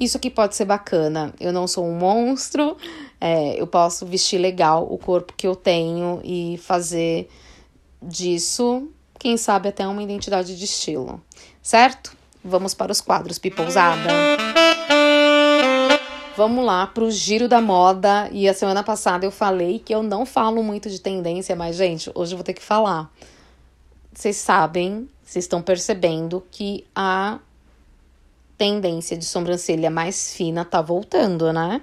Isso 0.00 0.16
aqui 0.16 0.30
pode 0.30 0.56
ser 0.56 0.64
bacana. 0.64 1.34
Eu 1.38 1.52
não 1.52 1.66
sou 1.66 1.84
um 1.84 1.98
monstro, 1.98 2.74
é, 3.20 3.60
eu 3.60 3.66
posso 3.66 4.06
vestir 4.06 4.38
legal 4.38 4.86
o 4.90 4.96
corpo 4.96 5.34
que 5.36 5.46
eu 5.46 5.54
tenho 5.54 6.18
e 6.24 6.56
fazer 6.62 7.28
disso, 8.00 8.88
quem 9.18 9.36
sabe, 9.36 9.68
até 9.68 9.86
uma 9.86 10.02
identidade 10.02 10.56
de 10.56 10.64
estilo, 10.64 11.20
certo? 11.62 12.16
Vamos 12.42 12.72
para 12.72 12.90
os 12.90 13.02
quadros, 13.02 13.38
pipousada. 13.38 14.08
Vamos 16.36 16.66
lá 16.66 16.86
para 16.86 17.02
o 17.02 17.10
giro 17.10 17.48
da 17.48 17.62
moda. 17.62 18.28
E 18.30 18.46
a 18.46 18.52
semana 18.52 18.84
passada 18.84 19.24
eu 19.24 19.30
falei 19.30 19.78
que 19.78 19.94
eu 19.94 20.02
não 20.02 20.26
falo 20.26 20.62
muito 20.62 20.90
de 20.90 21.00
tendência, 21.00 21.56
mas, 21.56 21.76
gente, 21.76 22.10
hoje 22.14 22.34
eu 22.34 22.36
vou 22.36 22.44
ter 22.44 22.52
que 22.52 22.62
falar. 22.62 23.10
Vocês 24.12 24.36
sabem, 24.36 25.08
vocês 25.24 25.46
estão 25.46 25.62
percebendo 25.62 26.44
que 26.50 26.84
a 26.94 27.38
tendência 28.58 29.16
de 29.16 29.24
sobrancelha 29.24 29.90
mais 29.90 30.34
fina 30.34 30.62
tá 30.62 30.82
voltando, 30.82 31.50
né? 31.54 31.80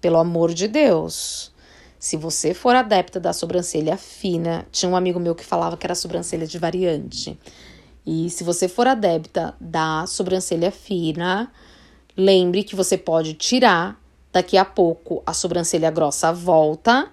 Pelo 0.00 0.18
amor 0.18 0.52
de 0.52 0.66
Deus. 0.66 1.52
Se 1.96 2.16
você 2.16 2.54
for 2.54 2.74
adepta 2.74 3.20
da 3.20 3.32
sobrancelha 3.32 3.96
fina, 3.96 4.66
tinha 4.72 4.90
um 4.90 4.96
amigo 4.96 5.20
meu 5.20 5.32
que 5.32 5.44
falava 5.44 5.76
que 5.76 5.86
era 5.86 5.94
sobrancelha 5.94 6.44
de 6.44 6.58
variante. 6.58 7.38
E 8.04 8.28
se 8.30 8.42
você 8.42 8.66
for 8.66 8.88
adepta 8.88 9.54
da 9.60 10.06
sobrancelha 10.08 10.72
fina, 10.72 11.52
Lembre 12.16 12.62
que 12.62 12.76
você 12.76 12.96
pode 12.96 13.34
tirar, 13.34 14.00
daqui 14.32 14.56
a 14.56 14.64
pouco 14.64 15.22
a 15.26 15.32
sobrancelha 15.32 15.90
grossa 15.90 16.32
volta. 16.32 17.08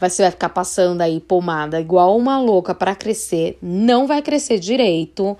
Você 0.00 0.22
vai 0.22 0.30
ficar 0.30 0.48
passando 0.48 1.00
aí 1.00 1.20
pomada 1.20 1.80
igual 1.80 2.16
uma 2.16 2.40
louca 2.40 2.74
para 2.74 2.94
crescer, 2.94 3.56
não 3.62 4.06
vai 4.06 4.20
crescer 4.20 4.58
direito, 4.58 5.36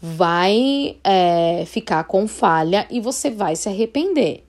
vai 0.00 0.96
é, 1.02 1.64
ficar 1.66 2.04
com 2.04 2.26
falha 2.26 2.86
e 2.90 3.00
você 3.00 3.30
vai 3.30 3.56
se 3.56 3.68
arrepender. 3.68 4.44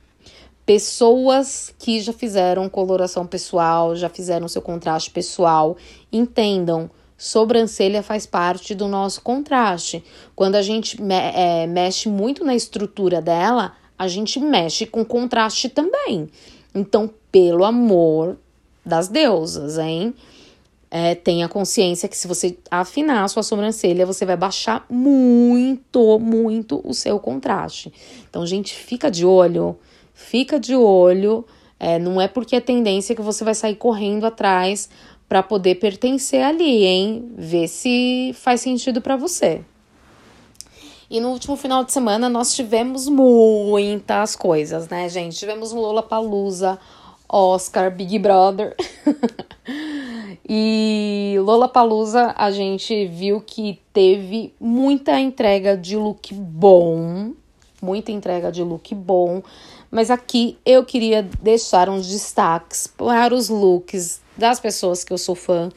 Pessoas 0.66 1.74
que 1.78 2.02
já 2.02 2.12
fizeram 2.12 2.68
coloração 2.70 3.28
pessoal, 3.28 3.96
já 3.96 4.10
fizeram 4.10 4.48
seu 4.48 4.62
contraste 4.62 5.12
pessoal, 5.12 5.78
entendam 6.12 6.90
sobrancelha 7.18 8.04
faz 8.04 8.26
parte 8.26 8.76
do 8.76 8.88
nosso 8.88 9.22
contraste. 9.22 10.04
Quando 10.36 10.56
a 10.56 10.62
gente 10.62 11.02
me 11.02 11.16
é, 11.16 11.68
mexe 11.68 12.10
muito 12.10 12.44
na 12.44 12.56
estrutura 12.56 13.22
dela, 13.22 13.74
a 14.04 14.08
gente 14.08 14.40
mexe 14.40 14.86
com 14.86 15.04
contraste 15.06 15.70
também. 15.70 16.30
Então, 16.76 17.10
pelo 17.32 17.64
amor 17.64 18.38
das 18.86 19.08
deusas, 19.08 19.78
hein? 19.78 20.14
É, 20.92 21.16
tenha 21.16 21.48
consciência 21.48 22.08
que 22.08 22.16
se 22.16 22.28
você 22.28 22.56
afinar 22.70 23.24
a 23.24 23.28
sua 23.28 23.42
sobrancelha, 23.42 24.06
você 24.06 24.26
vai 24.26 24.38
baixar 24.38 24.86
muito, 24.90 26.20
muito 26.20 26.82
o 26.84 26.94
seu 26.94 27.18
contraste. 27.20 27.92
Então, 28.30 28.46
gente, 28.46 28.76
fica 28.76 29.10
de 29.10 29.26
olho, 29.26 29.76
fica 30.14 30.60
de 30.60 30.76
olho. 30.76 31.46
É, 31.80 31.98
não 31.98 32.22
é 32.22 32.28
porque 32.28 32.56
é 32.56 32.60
tendência 32.60 33.16
que 33.16 33.22
você 33.22 33.44
vai 33.44 33.56
sair 33.56 33.76
correndo 33.76 34.26
atrás 34.26 34.90
para 35.28 35.42
poder 35.42 35.76
pertencer 35.76 36.44
ali, 36.44 36.86
hein? 36.86 37.32
Vê 37.36 37.68
se 37.68 38.32
faz 38.36 38.62
sentido 38.62 39.02
para 39.02 39.16
você. 39.16 39.62
E 41.14 41.20
no 41.20 41.30
último 41.30 41.56
final 41.56 41.84
de 41.84 41.94
semana 41.94 42.28
nós 42.28 42.56
tivemos 42.56 43.08
muitas 43.08 44.36
coisas, 44.36 44.90
né, 44.90 45.08
gente? 45.08 45.38
Tivemos 45.38 45.72
Lola 45.72 46.02
Palusa, 46.02 46.80
Oscar, 47.30 47.92
Big 47.96 48.18
Brother. 48.18 48.76
e 50.50 51.36
Lola 51.44 51.70
Palusa 51.70 52.34
a 52.36 52.50
gente 52.50 53.06
viu 53.06 53.40
que 53.40 53.80
teve 53.94 54.56
muita 54.60 55.20
entrega 55.20 55.78
de 55.78 55.96
look 55.96 56.34
bom, 56.34 57.34
muita 57.80 58.12
entrega 58.12 58.52
de 58.52 58.64
look 58.64 58.96
bom. 58.96 59.44
Mas 59.92 60.10
aqui 60.10 60.58
eu 60.66 60.84
queria 60.84 61.30
deixar 61.40 61.90
uns 61.90 62.08
destaques 62.10 62.88
para 62.88 63.36
os 63.36 63.50
looks 63.50 64.20
das 64.36 64.60
pessoas 64.60 65.04
que 65.04 65.14
eu 65.14 65.20
sou 65.20 65.36
fã 65.36 65.70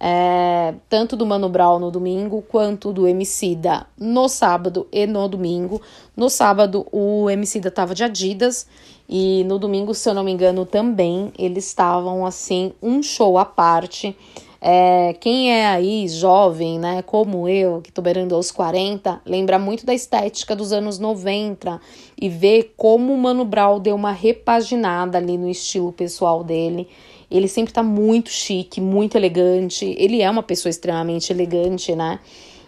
é, 0.00 0.74
tanto 0.88 1.16
do 1.16 1.26
Mano 1.26 1.48
Brown 1.48 1.78
no 1.78 1.90
domingo 1.90 2.42
quanto 2.48 2.92
do 2.92 3.06
Emicida 3.06 3.86
no 3.98 4.28
sábado 4.28 4.86
e 4.92 5.06
no 5.06 5.28
domingo. 5.28 5.82
No 6.16 6.30
sábado 6.30 6.86
o 6.92 7.28
Emicida 7.28 7.70
tava 7.70 7.94
de 7.94 8.04
Adidas 8.04 8.66
e 9.08 9.42
no 9.44 9.58
domingo, 9.58 9.94
se 9.94 10.08
eu 10.08 10.14
não 10.14 10.22
me 10.22 10.30
engano, 10.30 10.64
também 10.64 11.32
eles 11.38 11.66
estavam 11.66 12.24
assim 12.24 12.72
um 12.82 13.02
show 13.02 13.38
à 13.38 13.44
parte. 13.44 14.16
É, 14.60 15.14
quem 15.20 15.52
é 15.52 15.66
aí 15.66 16.06
jovem, 16.08 16.80
né, 16.80 17.00
como 17.02 17.48
eu, 17.48 17.80
que 17.80 17.92
tô 17.92 18.02
beirando 18.02 18.34
aos 18.34 18.50
40, 18.50 19.20
lembra 19.24 19.56
muito 19.58 19.86
da 19.86 19.94
estética 19.94 20.54
dos 20.54 20.72
anos 20.72 20.98
90 20.98 21.80
e 22.20 22.28
vê 22.28 22.68
como 22.76 23.12
o 23.12 23.18
Mano 23.18 23.44
Brown 23.44 23.78
deu 23.78 23.94
uma 23.94 24.10
repaginada 24.10 25.16
ali 25.16 25.38
no 25.38 25.48
estilo 25.48 25.92
pessoal 25.92 26.42
dele. 26.42 26.88
Ele 27.30 27.48
sempre 27.48 27.72
tá 27.72 27.82
muito 27.82 28.30
chique, 28.30 28.80
muito 28.80 29.16
elegante. 29.16 29.94
Ele 29.98 30.22
é 30.22 30.30
uma 30.30 30.42
pessoa 30.42 30.70
extremamente 30.70 31.32
elegante, 31.32 31.94
né? 31.94 32.18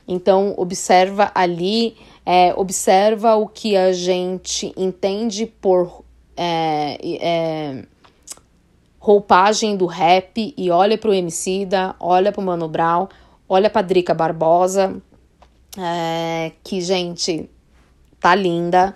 Então, 0.06 0.54
observa 0.56 1.30
ali, 1.34 1.96
é, 2.26 2.52
observa 2.56 3.36
o 3.36 3.46
que 3.46 3.76
a 3.76 3.92
gente 3.92 4.72
entende 4.76 5.46
por 5.46 6.04
é, 6.36 6.98
é, 7.20 7.84
roupagem 8.98 9.76
do 9.76 9.86
rap 9.86 10.54
e 10.56 10.70
olha 10.70 10.98
pro 10.98 11.14
Emicida, 11.14 11.94
olha 11.98 12.32
pro 12.32 12.42
Mano 12.42 12.68
Brown, 12.68 13.08
olha 13.48 13.70
pra 13.70 13.82
Drica 13.82 14.12
Barbosa, 14.12 15.00
é, 15.78 16.52
que, 16.62 16.80
gente, 16.80 17.48
tá 18.18 18.34
linda. 18.34 18.94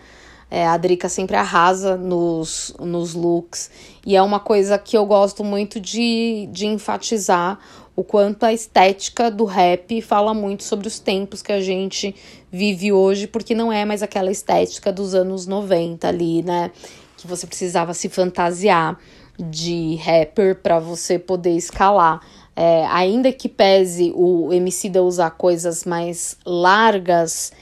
É, 0.50 0.66
a 0.66 0.76
Drica 0.76 1.08
sempre 1.08 1.36
arrasa 1.36 1.96
nos, 1.96 2.74
nos 2.78 3.14
looks. 3.14 3.70
E 4.06 4.14
é 4.14 4.22
uma 4.22 4.38
coisa 4.38 4.78
que 4.78 4.96
eu 4.96 5.04
gosto 5.04 5.42
muito 5.42 5.80
de, 5.80 6.48
de 6.52 6.66
enfatizar 6.66 7.58
o 7.96 8.02
quanto 8.02 8.44
a 8.44 8.52
estética 8.52 9.30
do 9.30 9.44
rap 9.44 10.00
fala 10.02 10.34
muito 10.34 10.64
sobre 10.64 10.88
os 10.88 10.98
tempos 10.98 11.42
que 11.42 11.52
a 11.52 11.60
gente 11.60 12.14
vive 12.50 12.92
hoje, 12.92 13.26
porque 13.26 13.54
não 13.54 13.72
é 13.72 13.84
mais 13.84 14.02
aquela 14.02 14.30
estética 14.30 14.92
dos 14.92 15.14
anos 15.14 15.46
90 15.46 16.08
ali, 16.08 16.42
né? 16.42 16.72
Que 17.16 17.26
você 17.26 17.46
precisava 17.46 17.94
se 17.94 18.08
fantasiar 18.08 18.98
de 19.38 19.96
rapper 19.96 20.56
para 20.56 20.78
você 20.78 21.18
poder 21.18 21.56
escalar. 21.56 22.20
É, 22.56 22.86
ainda 22.86 23.32
que 23.32 23.48
pese 23.48 24.12
o 24.14 24.52
MC 24.52 24.88
da 24.88 25.02
usar 25.02 25.30
coisas 25.30 25.84
mais 25.84 26.36
largas, 26.44 27.52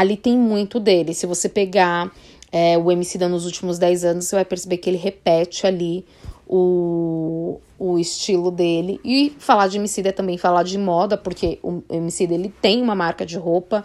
ali 0.00 0.16
tem 0.16 0.36
muito 0.36 0.78
dele. 0.78 1.14
Se 1.14 1.26
você 1.26 1.48
pegar 1.48 2.10
é, 2.52 2.76
o 2.78 2.90
MC 2.90 3.18
da 3.18 3.28
nos 3.28 3.44
últimos 3.44 3.78
10 3.78 4.04
anos, 4.04 4.24
você 4.26 4.36
vai 4.36 4.44
perceber 4.44 4.76
que 4.78 4.90
ele 4.90 4.96
repete 4.96 5.66
ali 5.66 6.04
o, 6.46 7.60
o 7.78 7.98
estilo 7.98 8.50
dele. 8.50 9.00
E 9.04 9.34
falar 9.38 9.68
de 9.68 9.78
MC 9.78 10.02
é 10.06 10.12
também 10.12 10.38
falar 10.38 10.62
de 10.62 10.78
moda, 10.78 11.16
porque 11.16 11.58
o 11.62 11.82
MC 11.90 12.24
ele 12.24 12.52
tem 12.60 12.82
uma 12.82 12.94
marca 12.94 13.24
de 13.24 13.36
roupa. 13.36 13.84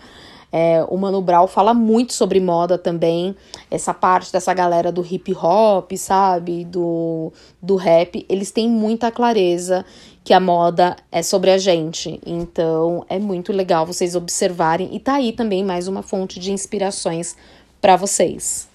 É, 0.54 0.86
o 0.90 0.98
Mano 0.98 1.22
Brown 1.22 1.48
fala 1.48 1.74
muito 1.74 2.12
sobre 2.14 2.40
moda 2.40 2.78
também. 2.78 3.36
Essa 3.70 3.94
parte 3.94 4.34
dessa 4.34 4.54
galera 4.54 4.92
do 4.92 5.06
hip 5.06 5.34
hop, 5.34 5.90
sabe? 5.96 6.66
Do, 6.66 7.32
do 7.62 7.78
rap. 7.78 8.26
Eles 8.28 8.52
têm 8.52 8.70
muita 8.70 9.10
clareza 9.10 9.86
que 10.24 10.34
a 10.34 10.40
moda 10.40 10.96
é 11.12 11.24
sobre 11.24 11.52
a 11.52 11.58
gente. 11.58 12.20
Então 12.26 13.06
é 13.10 13.18
muito 13.18 13.52
legal 13.52 13.86
vocês 13.86 14.16
observarem. 14.16 14.96
E 14.96 15.00
tá 15.00 15.16
aí 15.16 15.34
também 15.34 15.64
mais 15.64 15.88
uma 15.88 16.04
fonte 16.04 16.40
de 16.40 16.52
inspirações 16.52 17.36
para 17.80 17.96
vocês. 17.96 18.70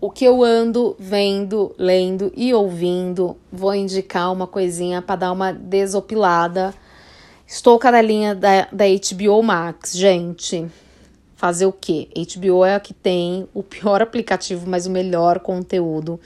O 0.00 0.10
que 0.10 0.24
eu 0.24 0.44
ando 0.44 0.94
vendo, 0.96 1.74
lendo 1.76 2.32
e 2.36 2.54
ouvindo, 2.54 3.36
vou 3.50 3.74
indicar 3.74 4.32
uma 4.32 4.46
coisinha 4.46 5.02
para 5.02 5.16
dar 5.16 5.32
uma 5.32 5.52
desopilada. 5.52 6.72
Estou 7.44 7.76
cadelinha 7.80 8.32
da, 8.32 8.68
da 8.70 8.84
HBO 8.86 9.42
Max, 9.42 9.96
gente. 9.96 10.70
Fazer 11.34 11.66
o 11.66 11.72
quê? 11.72 12.08
HBO 12.14 12.64
é 12.64 12.76
a 12.76 12.80
que 12.80 12.94
tem 12.94 13.48
o 13.52 13.60
pior 13.60 14.00
aplicativo, 14.02 14.68
mas 14.68 14.86
o 14.86 14.90
melhor 14.90 15.40
conteúdo. 15.40 16.20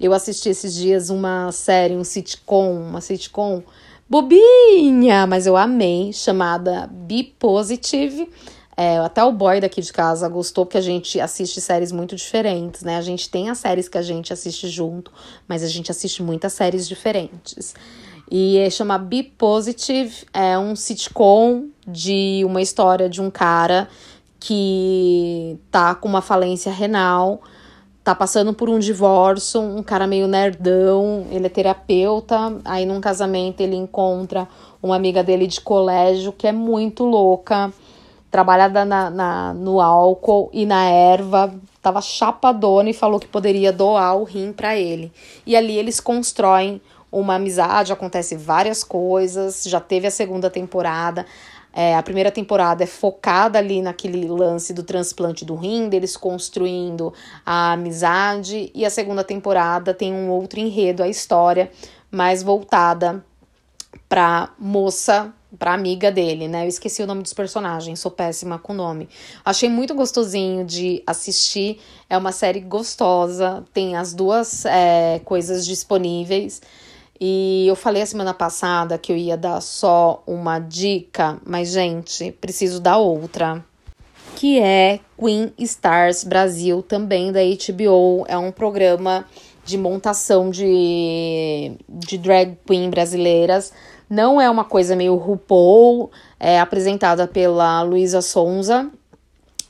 Eu 0.00 0.12
assisti 0.12 0.48
esses 0.48 0.74
dias 0.74 1.10
uma 1.10 1.50
série, 1.50 1.96
um 1.96 2.04
sitcom, 2.04 2.80
uma 2.80 3.00
sitcom 3.00 3.62
bobinha, 4.08 5.26
mas 5.26 5.46
eu 5.46 5.56
amei, 5.56 6.12
chamada 6.12 6.88
Be 6.90 7.24
Positive. 7.38 8.30
É, 8.76 8.98
até 8.98 9.24
o 9.24 9.32
boy 9.32 9.60
daqui 9.60 9.82
de 9.82 9.92
casa 9.92 10.28
gostou 10.28 10.64
porque 10.64 10.78
a 10.78 10.80
gente 10.80 11.20
assiste 11.20 11.60
séries 11.60 11.90
muito 11.90 12.14
diferentes, 12.14 12.82
né? 12.82 12.96
A 12.96 13.02
gente 13.02 13.28
tem 13.28 13.50
as 13.50 13.58
séries 13.58 13.88
que 13.88 13.98
a 13.98 14.02
gente 14.02 14.32
assiste 14.32 14.68
junto, 14.68 15.10
mas 15.48 15.64
a 15.64 15.66
gente 15.66 15.90
assiste 15.90 16.22
muitas 16.22 16.52
séries 16.52 16.86
diferentes. 16.86 17.74
E 18.30 18.56
é 18.58 18.70
chama 18.70 18.96
Be 18.96 19.24
Positive, 19.24 20.26
é 20.32 20.56
um 20.56 20.76
sitcom 20.76 21.66
de 21.86 22.42
uma 22.44 22.62
história 22.62 23.08
de 23.08 23.20
um 23.20 23.32
cara 23.32 23.88
que 24.38 25.58
tá 25.72 25.94
com 25.96 26.08
uma 26.08 26.22
falência 26.22 26.70
renal, 26.70 27.42
tá 28.08 28.14
passando 28.14 28.54
por 28.54 28.70
um 28.70 28.78
divórcio, 28.78 29.60
um 29.60 29.82
cara 29.82 30.06
meio 30.06 30.26
nerdão, 30.26 31.26
ele 31.30 31.44
é 31.44 31.50
terapeuta, 31.50 32.58
aí 32.64 32.86
num 32.86 33.02
casamento 33.02 33.60
ele 33.60 33.76
encontra 33.76 34.48
uma 34.82 34.96
amiga 34.96 35.22
dele 35.22 35.46
de 35.46 35.60
colégio 35.60 36.32
que 36.32 36.46
é 36.46 36.52
muito 36.52 37.04
louca 37.04 37.70
trabalhada 38.30 38.82
na, 38.82 39.10
na, 39.10 39.52
no 39.52 39.78
álcool 39.78 40.48
e 40.54 40.64
na 40.64 40.84
erva, 40.88 41.54
tava 41.82 42.00
chapadona 42.00 42.88
e 42.88 42.94
falou 42.94 43.20
que 43.20 43.26
poderia 43.26 43.70
doar 43.74 44.16
o 44.16 44.24
rim 44.24 44.54
para 44.54 44.74
ele. 44.74 45.12
E 45.46 45.54
ali 45.54 45.76
eles 45.76 46.00
constroem 46.00 46.80
uma 47.12 47.34
amizade, 47.34 47.92
acontece 47.92 48.36
várias 48.36 48.82
coisas, 48.82 49.64
já 49.64 49.80
teve 49.80 50.06
a 50.06 50.10
segunda 50.10 50.48
temporada. 50.48 51.26
É, 51.80 51.94
a 51.94 52.02
primeira 52.02 52.32
temporada 52.32 52.82
é 52.82 52.88
focada 52.88 53.56
ali 53.56 53.80
naquele 53.80 54.26
lance 54.26 54.72
do 54.72 54.82
transplante 54.82 55.44
do 55.44 55.54
rim, 55.54 55.88
deles 55.88 56.16
construindo 56.16 57.14
a 57.46 57.74
amizade, 57.74 58.72
e 58.74 58.84
a 58.84 58.90
segunda 58.90 59.22
temporada 59.22 59.94
tem 59.94 60.12
um 60.12 60.28
outro 60.28 60.58
enredo, 60.58 61.04
a 61.04 61.08
história 61.08 61.70
mais 62.10 62.42
voltada 62.42 63.24
pra 64.08 64.52
moça 64.58 65.32
pra 65.56 65.72
amiga 65.72 66.10
dele, 66.10 66.48
né? 66.48 66.64
Eu 66.64 66.68
esqueci 66.68 67.00
o 67.00 67.06
nome 67.06 67.22
dos 67.22 67.32
personagens, 67.32 68.00
sou 68.00 68.10
péssima 68.10 68.58
com 68.58 68.72
o 68.72 68.76
nome. 68.76 69.08
Achei 69.44 69.68
muito 69.68 69.94
gostosinho 69.94 70.64
de 70.64 71.00
assistir. 71.06 71.80
É 72.10 72.18
uma 72.18 72.32
série 72.32 72.58
gostosa, 72.58 73.64
tem 73.72 73.94
as 73.94 74.12
duas 74.12 74.64
é, 74.64 75.20
coisas 75.24 75.64
disponíveis. 75.64 76.60
E 77.20 77.66
eu 77.66 77.74
falei 77.74 78.02
a 78.02 78.06
semana 78.06 78.32
passada 78.32 78.96
que 78.98 79.12
eu 79.12 79.16
ia 79.16 79.36
dar 79.36 79.60
só 79.60 80.22
uma 80.26 80.58
dica, 80.58 81.38
mas, 81.44 81.70
gente, 81.70 82.32
preciso 82.32 82.80
dar 82.80 82.98
outra. 82.98 83.64
Que 84.36 84.60
é 84.60 85.00
Queen 85.18 85.52
Stars 85.58 86.22
Brasil, 86.22 86.82
também 86.82 87.32
da 87.32 87.40
HBO. 87.40 88.24
É 88.28 88.38
um 88.38 88.52
programa 88.52 89.24
de 89.64 89.76
montação 89.76 90.48
de, 90.48 91.72
de 91.88 92.16
drag 92.18 92.56
queen 92.66 92.88
brasileiras 92.88 93.72
não 94.08 94.40
é 94.40 94.48
uma 94.48 94.64
coisa 94.64 94.96
meio 94.96 95.16
RuPaul, 95.16 96.10
é 96.40 96.58
apresentada 96.58 97.26
pela 97.26 97.82
Luísa 97.82 98.22
Sonza 98.22 98.90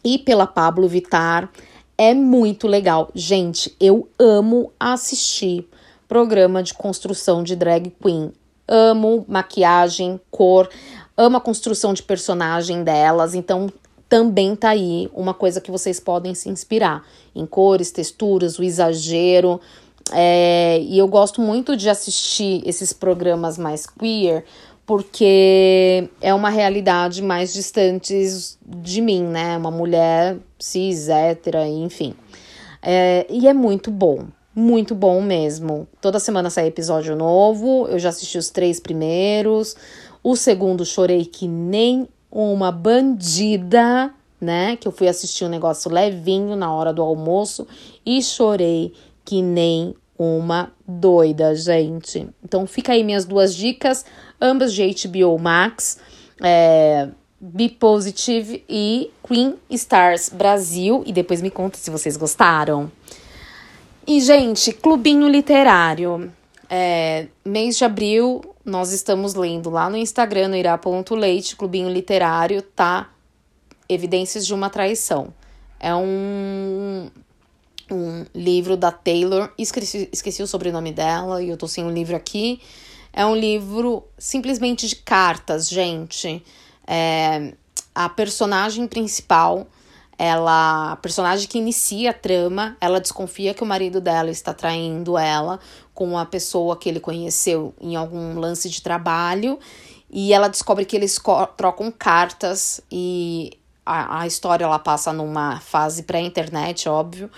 e 0.05 0.17
pela 0.19 0.47
Pablo 0.47 0.87
Vitar. 0.87 1.51
É 1.97 2.15
muito 2.15 2.69
legal. 2.69 3.11
Gente, 3.15 3.75
eu 3.81 4.09
amo 4.17 4.73
assistir 4.79 5.69
programa 6.09 6.63
de 6.63 6.75
construção 6.75 7.43
de 7.43 7.55
drag 7.55 7.93
queen. 8.03 8.33
Amo 8.67 9.25
maquiagem, 9.29 10.19
cor, 10.31 10.69
amo 11.17 11.37
a 11.37 11.41
construção 11.41 11.93
de 11.93 12.03
personagem 12.03 12.83
delas. 12.83 13.35
Então, 13.35 13.71
também 14.09 14.57
tá 14.57 14.71
aí 14.71 15.09
uma 15.13 15.35
coisa 15.35 15.61
que 15.61 15.71
vocês 15.71 16.01
podem 16.01 16.35
se 16.35 16.49
inspirar 16.49 17.05
em 17.35 17.45
cores, 17.45 17.91
texturas, 17.91 18.59
o 18.59 18.63
exagero. 18.63 19.61
É, 20.13 20.81
e 20.81 20.99
eu 20.99 21.07
gosto 21.07 21.41
muito 21.41 21.77
de 21.77 21.91
assistir 21.91 22.63
esses 22.67 22.95
programas 22.95 23.59
mais 23.59 23.87
queer, 23.87 24.45
porque 24.87 26.09
é 26.23 26.33
uma 26.33 26.49
realidade 26.49 27.23
mais 27.23 27.53
distante 27.53 28.15
de 28.67 29.03
mim, 29.03 29.23
né? 29.23 29.59
Uma 29.59 29.71
mulher 29.71 30.39
cis, 30.59 31.11
hétera, 31.11 31.69
enfim. 31.69 32.15
É, 32.83 33.27
e 33.29 33.47
é 33.47 33.53
muito 33.53 33.91
bom, 33.91 34.29
muito 34.55 34.95
bom 34.95 35.21
mesmo. 35.21 35.87
Toda 36.01 36.19
semana 36.19 36.51
sai 36.51 36.67
episódio 36.67 37.15
novo, 37.15 37.87
eu 37.89 37.99
já 37.99 38.09
assisti 38.09 38.39
os 38.39 38.51
três 38.51 38.81
primeiros. 38.81 39.77
O 40.23 40.37
segundo 40.37 40.85
chorei 40.85 41.25
que 41.25 41.47
nem 41.47 42.09
uma 42.31 42.71
bandida, 42.73 44.13
né? 44.41 44.77
Que 44.77 44.87
eu 44.87 44.93
fui 44.93 45.09
assistir 45.09 45.45
um 45.45 45.49
negócio 45.49 45.91
levinho 45.91 46.57
na 46.57 46.73
hora 46.73 46.93
do 46.93 47.03
almoço 47.03 47.67
e 48.05 48.23
chorei 48.23 48.93
que 49.25 49.43
nem 49.43 49.95
uma 50.19 50.73
doida, 50.87 51.55
gente. 51.55 52.29
Então 52.43 52.67
fica 52.67 52.93
aí 52.93 53.05
minhas 53.05 53.25
duas 53.25 53.55
dicas, 53.55 54.05
ambas 54.41 54.75
de 54.75 54.83
HBO 54.83 55.39
Max, 55.39 55.99
é, 56.43 57.09
Be 57.41 57.69
Positive 57.69 58.65
e 58.69 59.11
Queen 59.27 59.55
Stars 59.71 60.29
Brasil. 60.29 61.05
E 61.07 61.13
depois 61.13 61.41
me 61.41 61.51
conta 61.51 61.79
se 61.79 61.91
vocês 61.91 62.17
gostaram. 62.17 62.91
E, 64.09 64.23
gente, 64.23 64.73
Clubinho 64.73 65.29
Literário. 65.29 66.33
É, 66.67 67.27
mês 67.45 67.77
de 67.77 67.85
abril, 67.85 68.41
nós 68.65 68.91
estamos 68.91 69.35
lendo 69.35 69.69
lá 69.69 69.91
no 69.91 69.99
Instagram, 69.99 70.49
no 70.49 70.57
irá.leite, 70.57 71.55
Clubinho 71.55 71.91
Literário, 71.91 72.63
tá? 72.63 73.11
Evidências 73.87 74.47
de 74.47 74.55
uma 74.55 74.71
traição. 74.71 75.29
É 75.79 75.95
um 75.95 77.11
um 77.91 78.25
livro 78.35 78.79
da 78.79 78.91
Taylor, 78.91 79.53
esqueci, 79.59 80.09
esqueci 80.11 80.43
o 80.43 80.47
sobrenome 80.47 80.93
dela 80.93 81.43
e 81.43 81.51
eu 81.51 81.59
tô 81.59 81.69
sem 81.69 81.85
o 81.85 81.91
livro 81.91 82.17
aqui. 82.17 82.63
É 83.13 83.27
um 83.27 83.37
livro 83.37 84.05
simplesmente 84.17 84.89
de 84.89 84.97
cartas, 84.97 85.69
gente. 85.69 86.43
É, 86.87 87.53
a 87.95 88.09
personagem 88.09 88.87
principal, 88.87 89.67
ela, 90.19 90.93
a 90.93 90.97
personagem 90.97 91.47
que 91.47 91.59
inicia 91.59 92.11
a 92.11 92.15
trama, 92.15 92.77
ela 92.81 93.01
desconfia 93.01 93.55
que 93.55 93.63
o 93.63 93.67
marido 93.67 94.01
dela 94.01 94.31
está 94.31 94.53
traindo 94.53 95.17
ela 95.17 95.61
com 95.95 96.05
uma 96.05 96.27
pessoa 96.27 96.77
que 96.77 96.89
ele 96.89 96.99
conheceu 96.99 97.73
em 97.81 97.95
algum 97.95 98.39
lance 98.39 98.69
de 98.69 98.83
trabalho 98.83 99.59
e 100.11 100.33
ela 100.33 100.49
descobre 100.49 100.85
que 100.85 100.97
eles 100.97 101.21
trocam 101.57 101.93
cartas 101.93 102.81
e 102.91 103.53
a, 103.87 104.23
a 104.23 104.27
história 104.27 104.65
ela 104.65 104.79
passa 104.79 105.13
numa 105.13 105.61
fase 105.61 106.03
pré-internet, 106.03 106.89
óbvio 106.89 107.31